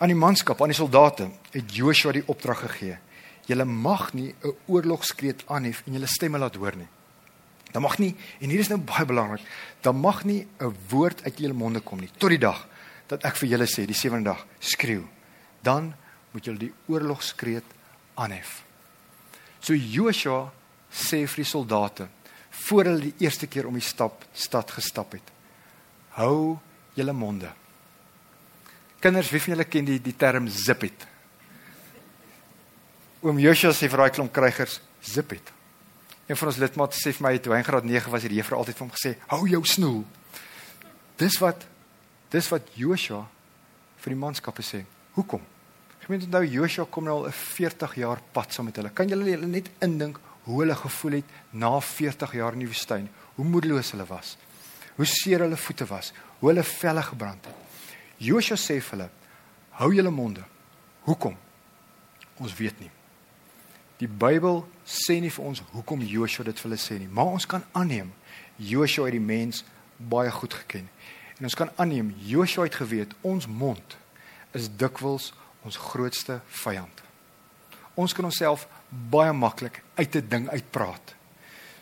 Aan 0.00 0.12
die 0.12 0.18
manskap, 0.18 0.60
aan 0.60 0.72
die 0.72 0.76
soldate 0.76 1.30
het 1.52 1.72
Joshua 1.72 2.12
die 2.16 2.24
opdrag 2.28 2.64
gegee. 2.66 2.98
Julle 3.48 3.64
mag 3.64 4.12
nie 4.14 4.34
'n 4.42 4.56
oorlogskreet 4.66 5.44
aanhef 5.46 5.82
en 5.86 5.92
julle 5.92 6.06
stemme 6.06 6.38
laat 6.38 6.56
hoor 6.56 6.76
nie. 6.76 6.88
Dan 7.76 7.84
mag 7.84 7.98
nie 8.00 8.14
en 8.40 8.48
hier 8.48 8.62
is 8.62 8.70
nou 8.72 8.78
baie 8.80 9.04
belangrik, 9.04 9.42
dan 9.84 9.98
mag 10.00 10.22
nie 10.24 10.46
'n 10.60 10.72
woord 10.88 11.22
uit 11.24 11.38
julle 11.38 11.52
monde 11.52 11.80
kom 11.80 12.00
nie 12.00 12.08
tot 12.16 12.30
die 12.30 12.40
dag 12.40 12.66
dat 13.06 13.24
ek 13.24 13.36
vir 13.36 13.48
julle 13.48 13.66
sê 13.66 13.84
die 13.84 13.94
sewende 13.94 14.30
dag 14.30 14.46
skreeu. 14.58 15.04
Dan 15.62 15.92
moet 16.32 16.44
julle 16.44 16.58
die 16.58 16.72
oorlogskreet 16.88 17.64
aanhef. 18.14 18.62
So 19.60 19.74
Joshua 19.74 20.52
sê 20.90 21.26
vir 21.28 21.44
die 21.44 21.44
soldate 21.44 22.08
voor 22.50 22.84
hulle 22.84 23.00
die 23.00 23.14
eerste 23.18 23.46
keer 23.46 23.66
om 23.66 23.74
die 23.74 23.84
stap 23.84 24.24
stad 24.32 24.70
gestap 24.70 25.12
het. 25.12 25.28
Hou 26.16 26.58
julle 26.94 27.12
monde. 27.12 27.52
Kinders, 29.00 29.30
wie 29.30 29.40
van 29.40 29.52
julle 29.52 29.64
ken 29.68 29.84
die 29.84 30.00
die 30.00 30.16
term 30.16 30.48
zip 30.48 30.82
it? 30.82 31.06
Oom 33.20 33.38
Joshua 33.38 33.72
sê 33.72 33.86
vir 33.86 33.98
daai 33.98 34.10
klomp 34.10 34.32
krygers, 34.32 34.80
zip 35.02 35.32
it. 35.32 35.52
Een 36.26 36.36
van 36.36 36.48
ons 36.48 36.58
lidmate 36.58 36.98
sê 36.98 37.12
vir 37.14 37.22
my 37.22 37.38
toe 37.38 37.52
hy 37.54 37.60
in 37.62 37.66
graad 37.66 37.84
9 37.86 38.10
was, 38.10 38.24
het 38.26 38.32
die 38.32 38.40
juffrou 38.40 38.58
altyd 38.58 38.78
vir 38.78 38.86
hom 38.86 38.94
gesê: 38.94 39.14
"Hou 39.30 39.46
jou 39.48 39.64
snoel." 39.64 40.04
Dis 41.16 41.38
wat 41.38 41.66
dis 42.30 42.48
wat 42.50 42.62
Joshua 42.74 43.22
vir 44.02 44.12
die 44.12 44.18
manskappe 44.18 44.62
sê. 44.62 44.82
Hoekom? 45.14 45.40
Gemeente 46.02 46.26
onthou 46.26 46.44
Joshua 46.44 46.84
kom 46.90 47.04
nou 47.04 47.18
al 47.18 47.28
'n 47.28 47.32
40 47.32 47.94
jaar 47.94 48.20
pad 48.32 48.52
saam 48.52 48.64
met 48.66 48.76
hulle. 48.76 48.90
Kan 48.90 49.08
julle 49.08 49.46
net 49.46 49.70
indink 49.80 50.18
hoe 50.44 50.60
hulle 50.60 50.74
gevoel 50.74 51.12
het 51.12 51.24
na 51.52 51.80
40 51.80 52.32
jaar 52.32 52.52
in 52.52 52.58
die 52.58 52.68
woestyn? 52.68 53.08
Hoe 53.34 53.44
moedeloos 53.44 53.90
hulle 53.90 54.06
was. 54.06 54.36
Hoe 54.96 55.06
seer 55.06 55.40
hulle 55.40 55.56
voete 55.56 55.86
was, 55.86 56.12
hoe 56.38 56.48
hulle 56.50 56.62
velle 56.62 57.02
gebrand 57.02 57.44
het. 57.44 57.54
Joshua 58.18 58.56
sê 58.56 58.80
vir 58.80 58.90
hulle: 58.90 59.10
"Hou 59.70 59.94
julle 59.94 60.10
monde." 60.10 60.44
Hoekom? 61.02 61.36
Ons 62.38 62.54
weet 62.54 62.80
nie. 62.80 62.90
Die 63.96 64.08
Bybel 64.08 64.60
sê 64.84 65.16
nie 65.24 65.32
vir 65.32 65.44
ons 65.48 65.62
hoekom 65.72 66.02
Joshua 66.04 66.44
dit 66.44 66.58
vir 66.60 66.68
hulle 66.68 66.80
sê 66.80 66.98
nie, 67.00 67.08
maar 67.08 67.32
ons 67.32 67.46
kan 67.48 67.64
aanneem 67.72 68.12
Joshua 68.60 69.08
het 69.08 69.16
die 69.16 69.24
mens 69.24 69.62
baie 69.96 70.30
goed 70.30 70.54
geken. 70.54 70.90
En 71.38 71.48
ons 71.48 71.56
kan 71.56 71.72
aanneem 71.80 72.12
Joshua 72.28 72.66
het 72.68 72.76
geweet 72.76 73.14
ons 73.24 73.48
mond 73.48 73.96
is 74.56 74.68
dikwels 74.68 75.32
ons 75.64 75.80
grootste 75.88 76.40
vyand. 76.62 77.02
Ons 77.96 78.12
kan 78.12 78.28
onsself 78.28 78.66
baie 78.90 79.32
maklik 79.32 79.82
uit 79.96 80.16
'n 80.16 80.28
ding 80.28 80.48
uitpraat. 80.48 81.14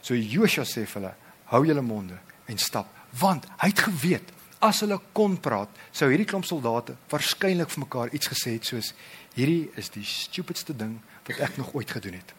So 0.00 0.14
Joshua 0.14 0.64
sê 0.64 0.86
vir 0.86 1.02
hulle, 1.02 1.14
hou 1.44 1.64
julle 1.66 1.82
monde 1.82 2.18
en 2.46 2.58
stap, 2.58 2.86
want 3.10 3.46
hy 3.58 3.68
het 3.68 3.78
geweet 3.78 4.33
as 4.64 4.80
hulle 4.80 4.96
kon 5.16 5.36
praat, 5.36 5.68
sou 5.92 6.08
hierdie 6.08 6.28
klomp 6.28 6.46
soldate 6.48 6.96
waarskynlik 7.12 7.72
vir 7.74 7.84
mekaar 7.84 8.14
iets 8.16 8.30
gesê 8.32 8.54
het 8.56 8.68
soos 8.68 8.94
hierdie 9.34 9.68
is 9.80 9.90
die 9.92 10.06
stupidste 10.08 10.76
ding 10.76 10.96
wat 11.26 11.42
ek 11.44 11.58
nog 11.60 11.74
ooit 11.76 11.90
gedoen 11.92 12.16
het. 12.16 12.32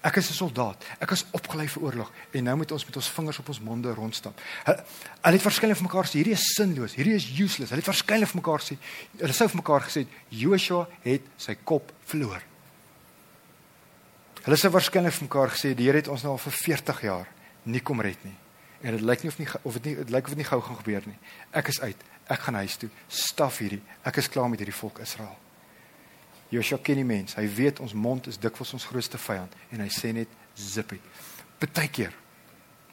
Ek 0.00 0.16
is 0.16 0.30
'n 0.30 0.34
soldaat. 0.34 0.82
Ek 0.98 1.10
is 1.10 1.26
opgelei 1.30 1.68
vir 1.68 1.82
oorlog 1.82 2.12
en 2.32 2.44
nou 2.44 2.56
moet 2.56 2.72
ons 2.72 2.84
met 2.84 2.96
ons 2.96 3.08
vingers 3.08 3.38
op 3.38 3.48
ons 3.48 3.60
monde 3.60 3.92
rondstap. 3.92 4.40
Hulle 4.64 5.36
het 5.36 5.42
verskillend 5.42 5.78
vir 5.78 5.88
mekaar 5.88 6.06
sê 6.06 6.12
hierdie 6.20 6.32
is 6.32 6.54
sinloos, 6.54 6.94
hierdie 6.94 7.14
is 7.14 7.28
useless. 7.38 7.70
Hulle 7.70 7.82
het 7.82 7.94
verskillend 7.94 8.28
vir 8.28 8.40
mekaar 8.40 8.60
sê 8.60 8.76
hulle 9.18 9.32
sou 9.32 9.48
vir 9.48 9.56
mekaar 9.56 9.82
gesê 9.82 10.06
Joshua 10.30 10.88
het 11.02 11.22
sy 11.36 11.54
kop 11.64 11.92
verloor. 12.04 12.42
Hulle 14.44 14.56
sou 14.56 14.70
verskillend 14.70 15.14
vir 15.14 15.28
mekaar 15.28 15.50
gesê 15.50 15.74
die 15.74 15.84
Here 15.84 15.96
het 15.96 16.08
ons 16.08 16.22
nou 16.22 16.32
al 16.32 16.38
vir 16.38 16.52
40 16.52 17.02
jaar 17.02 17.26
nie 17.64 17.80
kom 17.80 18.00
red 18.00 18.24
nie. 18.24 18.36
En 18.80 18.96
dit 18.96 19.04
lyk 19.04 19.22
nie 19.22 19.30
of 19.30 19.38
nie 19.38 19.48
of 19.62 19.76
dit 19.76 19.90
nie 19.90 19.94
dit 20.00 20.10
lyk 20.10 20.28
of 20.28 20.34
dit 20.34 20.40
nie 20.40 20.48
gou 20.48 20.60
gaan 20.64 20.80
gebeur 20.80 21.06
nie. 21.06 21.18
Ek 21.56 21.68
is 21.68 21.80
uit. 21.80 22.04
Ek 22.30 22.46
gaan 22.46 22.60
huis 22.62 22.76
toe. 22.80 22.88
Staf 23.08 23.58
hierdie. 23.60 23.82
Ek 24.06 24.20
is 24.22 24.28
klaar 24.28 24.48
met 24.48 24.62
hierdie 24.62 24.76
volk 24.76 25.02
Israel. 25.04 25.36
Joshua 26.50 26.78
ken 26.82 26.98
die 26.98 27.06
mens. 27.06 27.36
Hy 27.38 27.46
weet 27.54 27.80
ons 27.82 27.92
mond 27.94 28.26
is 28.30 28.38
dikwels 28.40 28.72
ons 28.74 28.86
grootste 28.90 29.18
vyand 29.20 29.52
en 29.70 29.82
hy 29.84 29.88
sê 29.94 30.14
net 30.14 30.30
zip 30.58 30.96
it. 30.96 31.04
Partykeer. 31.62 32.14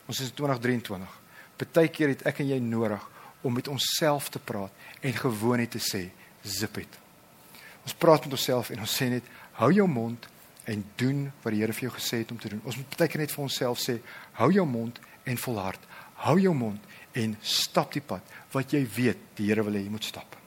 Ons 0.07 0.21
is 0.25 0.33
2023. 0.35 1.15
Partykeer 1.57 2.13
het 2.13 2.25
ek 2.29 2.43
en 2.43 2.51
jy 2.51 2.59
nodig 2.61 3.03
om 3.41 3.53
met 3.53 3.67
onsself 3.71 4.29
te 4.33 4.39
praat 4.39 4.73
en 5.01 5.13
gewoon 5.13 5.61
net 5.63 5.73
te 5.73 5.81
sê 5.81 6.07
zip 6.43 6.77
it. 6.83 6.99
Ons 7.87 7.95
praat 7.97 8.25
met 8.25 8.35
onsself 8.37 8.73
en 8.75 8.83
ons 8.83 8.97
sê 9.01 9.09
net 9.09 9.25
hou 9.61 9.71
jou 9.73 9.87
mond 9.89 10.27
en 10.67 10.83
doen 10.99 11.27
wat 11.41 11.53
die 11.55 11.61
Here 11.63 11.73
vir 11.73 11.87
jou 11.87 11.93
gesê 11.95 12.21
het 12.21 12.31
om 12.31 12.39
te 12.39 12.51
doen. 12.51 12.61
Ons 12.67 12.77
moet 12.77 12.89
partykeer 12.93 13.23
net 13.23 13.33
vir 13.33 13.45
onsself 13.45 13.79
sê 13.81 13.97
hou 14.41 14.51
jou 14.53 14.65
mond 14.67 14.99
en 15.27 15.37
volhard. 15.37 15.79
Hou 16.23 16.39
jou 16.41 16.53
mond 16.55 16.81
en 17.17 17.35
stap 17.41 17.93
die 17.93 18.03
pad 18.03 18.25
wat 18.53 18.73
jy 18.73 18.83
weet 18.95 19.35
die 19.37 19.49
Here 19.49 19.65
wil 19.65 19.77
hê 19.77 19.83
jy 19.83 19.91
moet 19.91 20.07
stap. 20.07 20.37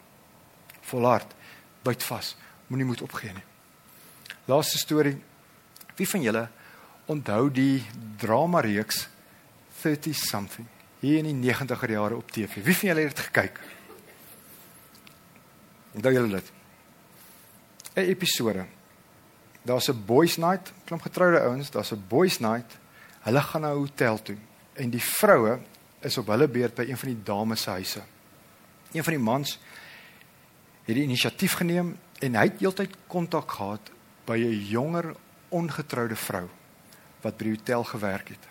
Volhard. 0.90 1.36
Byt 1.84 2.04
vas 2.06 2.34
moenie 2.70 2.86
moed 2.88 3.02
opgee 3.04 3.32
nie. 3.34 3.46
Laaste 4.50 4.78
storie. 4.80 5.16
Wie 5.98 6.08
van 6.08 6.24
julle 6.24 6.46
onthou 7.10 7.48
die 7.52 7.82
drama 8.20 8.62
reeks 8.64 9.06
30 9.82 10.16
something 10.16 10.66
hier 11.00 11.20
in 11.20 11.30
die 11.30 11.52
90er 11.52 11.94
jare 11.96 12.18
op 12.18 12.32
TV? 12.32 12.62
Wie 12.64 12.76
van 12.76 12.92
julle 12.92 13.06
het 13.06 13.16
dit 13.16 13.24
gekyk? 13.30 13.60
Onthou 15.98 16.12
julle 16.14 16.36
dit? 16.38 16.52
'n 17.96 18.06
Episode 18.06 18.66
Daar's 19.62 19.88
'n 19.90 20.04
boys 20.06 20.36
night, 20.36 20.72
klomp 20.84 21.02
getroude 21.02 21.40
ouens, 21.40 21.70
daar's 21.70 21.92
'n 21.92 22.04
boys 22.08 22.38
night. 22.38 22.78
Hulle 23.20 23.40
gaan 23.40 23.60
na 23.60 23.70
'n 23.72 23.76
hotel 23.76 24.22
toe 24.22 24.36
en 24.74 24.90
die 24.90 25.02
vroue 25.02 25.58
is 26.00 26.18
op 26.18 26.30
hulle 26.32 26.48
beurt 26.48 26.74
by 26.74 26.86
een 26.88 26.98
van 26.98 27.12
die 27.12 27.22
dames 27.24 27.62
se 27.62 27.70
huise. 27.70 28.02
Een 28.92 29.04
van 29.04 29.16
die 29.16 29.22
mans 29.22 29.58
het 30.86 30.94
die 30.94 31.04
inisiatief 31.04 31.58
geneem 31.60 31.96
en 32.20 32.36
hy 32.36 32.46
het 32.48 32.60
heeltyd 32.60 32.96
kontak 33.10 33.50
gehad 33.50 33.90
by 34.26 34.38
'n 34.38 34.66
jonger 34.70 35.14
ongetroude 35.48 36.16
vrou 36.16 36.48
wat 37.22 37.36
by 37.36 37.44
die 37.44 37.56
hotel 37.56 37.84
gewerk 37.84 38.28
het. 38.28 38.48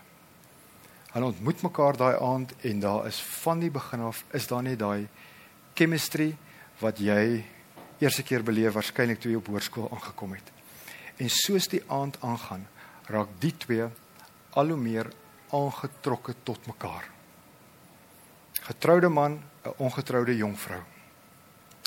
Hulle 1.11 1.25
ontmoet 1.25 1.61
mekaar 1.61 1.97
daai 1.97 2.17
aand 2.21 2.53
en 2.61 2.79
daar 2.79 3.07
is 3.07 3.19
van 3.21 3.59
die 3.59 3.71
begin 3.71 3.99
af 3.99 4.23
is 4.31 4.47
daar 4.47 4.63
net 4.63 4.79
daai 4.79 5.07
chemistry 5.73 6.35
wat 6.79 6.99
jy 6.99 7.45
eerste 7.99 8.23
keer 8.23 8.43
beleef 8.43 8.73
waarskynlik 8.73 9.19
toe 9.19 9.31
jy 9.31 9.37
op 9.37 9.47
hoërskool 9.47 9.89
aangekom 9.91 10.33
het. 10.33 10.51
En 11.17 11.29
soos 11.29 11.67
die 11.67 11.83
aand 11.87 12.17
aangaan, 12.21 12.67
raak 13.11 13.27
die 13.39 13.57
twee 13.57 13.87
al 14.49 14.67
hoe 14.67 14.77
meer 14.77 15.09
aangetrokke 15.49 16.35
tot 16.43 16.65
mekaar. 16.67 17.09
Getroude 18.61 19.09
man, 19.09 19.41
'n 19.63 19.73
ongetroude 19.77 20.35
jongvrou. 20.35 20.81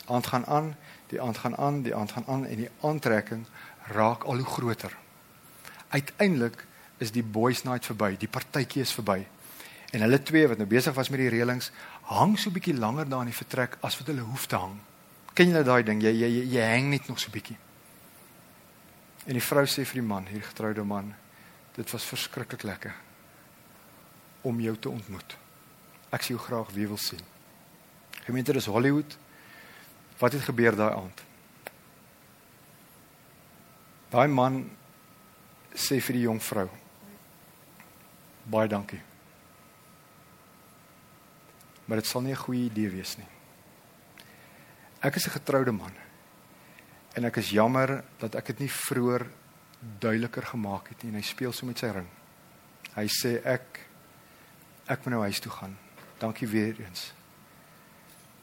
Aand 0.06 0.26
gaan 0.26 0.46
aan, 0.46 0.76
die 1.06 1.20
aand 1.20 1.38
gaan 1.38 1.56
aan, 1.56 1.82
die 1.82 1.94
aand 1.94 2.12
gaan 2.12 2.26
aan 2.26 2.46
en 2.46 2.56
die 2.56 2.70
aantrekking 2.80 3.46
raak 3.86 4.22
al 4.22 4.36
hoe 4.36 4.46
groter. 4.46 4.96
Uiteindelik 5.88 6.66
is 6.96 7.10
die 7.10 7.22
boys 7.22 7.62
night 7.62 7.86
verby, 7.86 8.16
die 8.18 8.28
partytjie 8.28 8.82
is 8.82 8.92
verby. 8.92 9.26
En 9.90 10.00
hulle 10.00 10.22
twee 10.22 10.48
wat 10.48 10.56
nou 10.56 10.68
besig 10.68 10.94
was 10.94 11.08
met 11.08 11.18
die 11.18 11.28
reëlings, 11.28 11.70
hang 12.02 12.38
so 12.38 12.48
'n 12.48 12.52
bietjie 12.52 12.78
langer 12.78 13.08
daar 13.08 13.20
in 13.20 13.32
die 13.32 13.42
vertrek 13.44 13.76
as 13.80 13.98
wat 13.98 14.06
hulle 14.06 14.20
hoef 14.20 14.46
te 14.46 14.56
hang. 14.56 14.80
Ken 15.32 15.50
jy 15.50 15.62
daai 15.62 15.82
ding? 15.82 16.02
Jy 16.02 16.12
jy, 16.12 16.44
jy 16.44 16.74
hang 16.74 16.88
net 16.88 17.08
nog 17.08 17.18
so 17.18 17.28
'n 17.28 17.32
bietjie. 17.32 17.56
En 19.26 19.32
die 19.32 19.42
vrou 19.42 19.64
sê 19.66 19.84
vir 19.84 20.00
die 20.00 20.08
man, 20.08 20.26
hier 20.26 20.42
getroude 20.42 20.84
man, 20.84 21.14
dit 21.74 21.90
was 21.90 22.04
verskriklik 22.04 22.62
lekker 22.62 22.94
om 24.42 24.60
jou 24.60 24.76
te 24.76 24.90
ontmoet. 24.90 25.36
Ek 26.10 26.22
sien 26.22 26.36
jou 26.36 26.44
graag 26.44 26.70
weer 26.74 26.90
wil 26.92 27.00
sien. 27.00 27.22
Gemeente 28.26 28.52
dis 28.52 28.66
Hollywood. 28.66 29.16
Wat 30.18 30.32
het 30.32 30.44
gebeur 30.46 30.76
daai 30.76 30.94
aand? 30.94 31.22
Daai 34.12 34.28
man 34.28 34.62
sê 35.72 35.98
vir 36.04 36.18
die 36.18 36.26
jong 36.26 36.42
vrou: 36.42 36.68
"Baie 38.44 38.68
dankie." 38.68 39.00
Maar 41.86 41.96
dit 41.96 42.06
sal 42.06 42.20
nie 42.20 42.32
'n 42.32 42.44
goeie 42.44 42.64
idee 42.70 42.90
wees 42.90 43.16
nie. 43.16 43.26
Ek 45.00 45.16
is 45.16 45.26
'n 45.26 45.30
getroude 45.38 45.72
man. 45.72 45.92
En 47.14 47.24
ek 47.24 47.36
is 47.36 47.50
jammer 47.50 48.04
dat 48.18 48.34
ek 48.34 48.46
dit 48.46 48.58
nie 48.58 48.70
vroeër 48.70 49.26
duideliker 49.98 50.46
gemaak 50.46 50.88
het 50.88 51.02
nie 51.02 51.10
en 51.10 51.18
hy 51.18 51.22
speel 51.22 51.52
so 51.52 51.66
met 51.66 51.78
sy 51.78 51.90
ring. 51.90 52.08
Hy 52.94 53.06
sê 53.08 53.42
ek 53.44 53.80
ek 54.86 55.04
moet 55.04 55.14
nou 55.14 55.22
huis 55.22 55.40
toe 55.40 55.52
gaan. 55.52 55.76
Dankie 56.18 56.48
weer 56.48 56.76
eens 56.80 57.12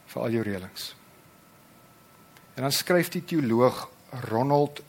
vir 0.10 0.24
al 0.24 0.34
jou 0.34 0.44
reëlings. 0.44 0.96
En 2.56 2.66
dan 2.66 2.74
skryf 2.76 3.12
die 3.14 3.24
teoloog 3.24 3.86
Ronald 4.28 4.82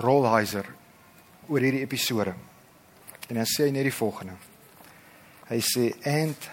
Rolheiser 0.00 0.66
oor 1.46 1.60
hierdie 1.60 1.84
episode. 1.84 2.34
En 3.28 3.38
dan 3.38 3.48
sê 3.48 3.68
hy 3.68 3.74
net 3.74 3.86
die 3.86 3.94
volgende. 3.94 4.36
Hy 5.50 5.60
sê 5.62 5.90
and 6.08 6.48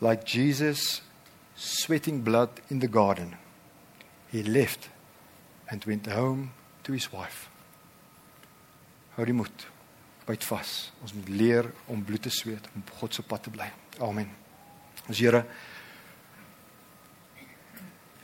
like 0.00 0.24
Jesus 0.30 1.02
sweating 1.56 2.22
blood 2.22 2.62
in 2.70 2.80
the 2.80 2.90
garden 2.90 3.34
he 4.34 4.42
left 4.42 4.88
and 5.70 5.84
went 5.84 6.06
home 6.06 6.52
to 6.82 6.92
his 6.92 7.12
wife. 7.12 7.48
Hou 9.14 9.24
die 9.24 9.36
moed. 9.36 9.73
Byt 10.24 10.44
vas. 10.44 10.92
Ons 11.04 11.12
moet 11.12 11.28
leer 11.28 11.70
om 11.86 12.04
bloed 12.04 12.22
te 12.22 12.32
sweet 12.32 12.66
om 12.72 12.80
op 12.80 12.90
God 13.00 13.14
se 13.14 13.22
pad 13.22 13.42
te 13.42 13.50
bly. 13.50 13.68
Amen. 14.00 14.30
Ons 15.08 15.18
Here 15.18 15.44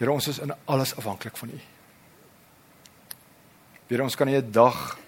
Here 0.00 0.12
ons 0.12 0.30
is 0.32 0.38
in 0.40 0.54
alles 0.64 0.94
afhanklik 0.96 1.36
van 1.36 1.50
U. 1.52 1.58
Here 3.90 4.02
ons 4.02 4.16
kan 4.16 4.26
nie 4.26 4.36
'n 4.40 4.50
dag 4.50 4.98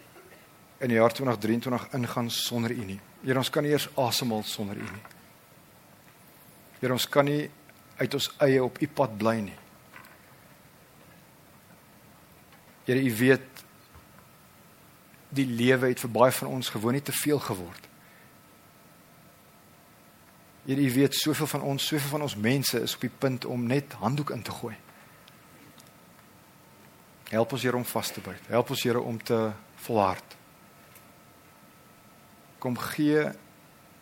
in 0.80 0.88
die 0.88 0.96
jaar 0.96 1.12
2023 1.12 1.92
ingaan 1.94 2.30
sonder 2.30 2.70
U 2.70 2.84
nie. 2.84 3.00
Here 3.24 3.38
ons 3.38 3.50
kan 3.50 3.62
nie 3.62 3.70
eers 3.70 3.88
asemhaal 3.96 4.42
sonder 4.42 4.76
U 4.76 4.82
nie. 4.82 5.02
Here 6.80 6.92
ons 6.92 7.08
kan 7.08 7.24
nie 7.24 7.50
uit 7.96 8.14
ons 8.14 8.30
eie 8.38 8.62
op 8.64 8.80
U 8.82 8.88
pad 8.88 9.18
bly 9.18 9.36
nie. 9.40 9.58
Here 12.84 13.00
U 13.00 13.16
weet 13.16 13.64
die 15.32 15.46
lewe 15.48 15.88
het 15.88 16.00
vir 16.02 16.12
baie 16.12 16.32
van 16.32 16.48
ons 16.48 16.68
gewoon 16.68 16.96
nie 16.98 17.04
te 17.04 17.14
veel 17.16 17.40
geword. 17.40 17.88
Here 20.66 20.80
U 20.80 20.90
weet 20.94 21.14
soveel 21.14 21.46
van 21.46 21.62
ons, 21.66 21.86
soveel 21.86 22.08
van 22.08 22.22
ons 22.22 22.36
mense 22.36 22.80
is 22.80 22.94
op 22.94 23.00
die 23.00 23.16
punt 23.18 23.44
om 23.44 23.64
net 23.66 23.96
handdoek 23.98 24.30
in 24.30 24.42
te 24.42 24.54
gooi. 24.54 24.76
Help 27.32 27.52
ons 27.56 27.62
Here 27.64 27.76
om 27.76 27.86
vas 27.88 28.12
te 28.12 28.20
byt. 28.20 28.50
Help 28.52 28.70
ons 28.70 28.82
Here 28.82 29.00
om 29.00 29.18
te 29.18 29.38
volhard. 29.86 30.36
Kom 32.62 32.76
gee 32.78 33.24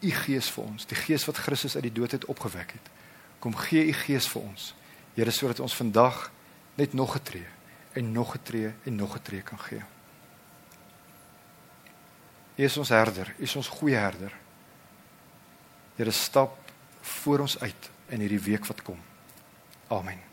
U 0.01 0.11
Gees 0.17 0.49
vir 0.51 0.65
ons, 0.65 0.87
die 0.89 0.97
Gees 0.97 1.25
wat 1.29 1.41
Christus 1.45 1.77
uit 1.77 1.87
die 1.87 1.93
dood 1.93 2.13
het 2.17 2.25
opgewek 2.25 2.75
het. 2.77 2.91
Kom 3.41 3.57
gee 3.57 3.87
U 3.87 3.95
Gees 4.03 4.29
vir 4.29 4.43
ons. 4.43 4.75
Here 5.15 5.33
sodat 5.33 5.63
ons 5.65 5.77
vandag 5.77 6.27
net 6.77 6.93
nog 6.93 7.13
getree 7.17 7.47
en 7.93 8.13
nog 8.13 8.33
getree 8.37 8.75
en 8.85 8.97
nog 8.97 9.17
getree 9.17 9.43
kan 9.43 9.61
gee. 9.61 9.83
U 12.61 12.65
is 12.65 12.77
ons 12.77 12.89
herder, 12.93 13.35
U 13.39 13.43
is 13.49 13.57
ons 13.57 13.69
goeie 13.73 13.97
herder. 13.97 14.33
Here 15.97 16.13
stap 16.13 16.59
voor 17.01 17.47
ons 17.47 17.57
uit 17.61 17.91
in 18.13 18.21
hierdie 18.21 18.43
week 18.51 18.67
wat 18.69 18.83
kom. 18.85 18.99
Amen. 19.89 20.30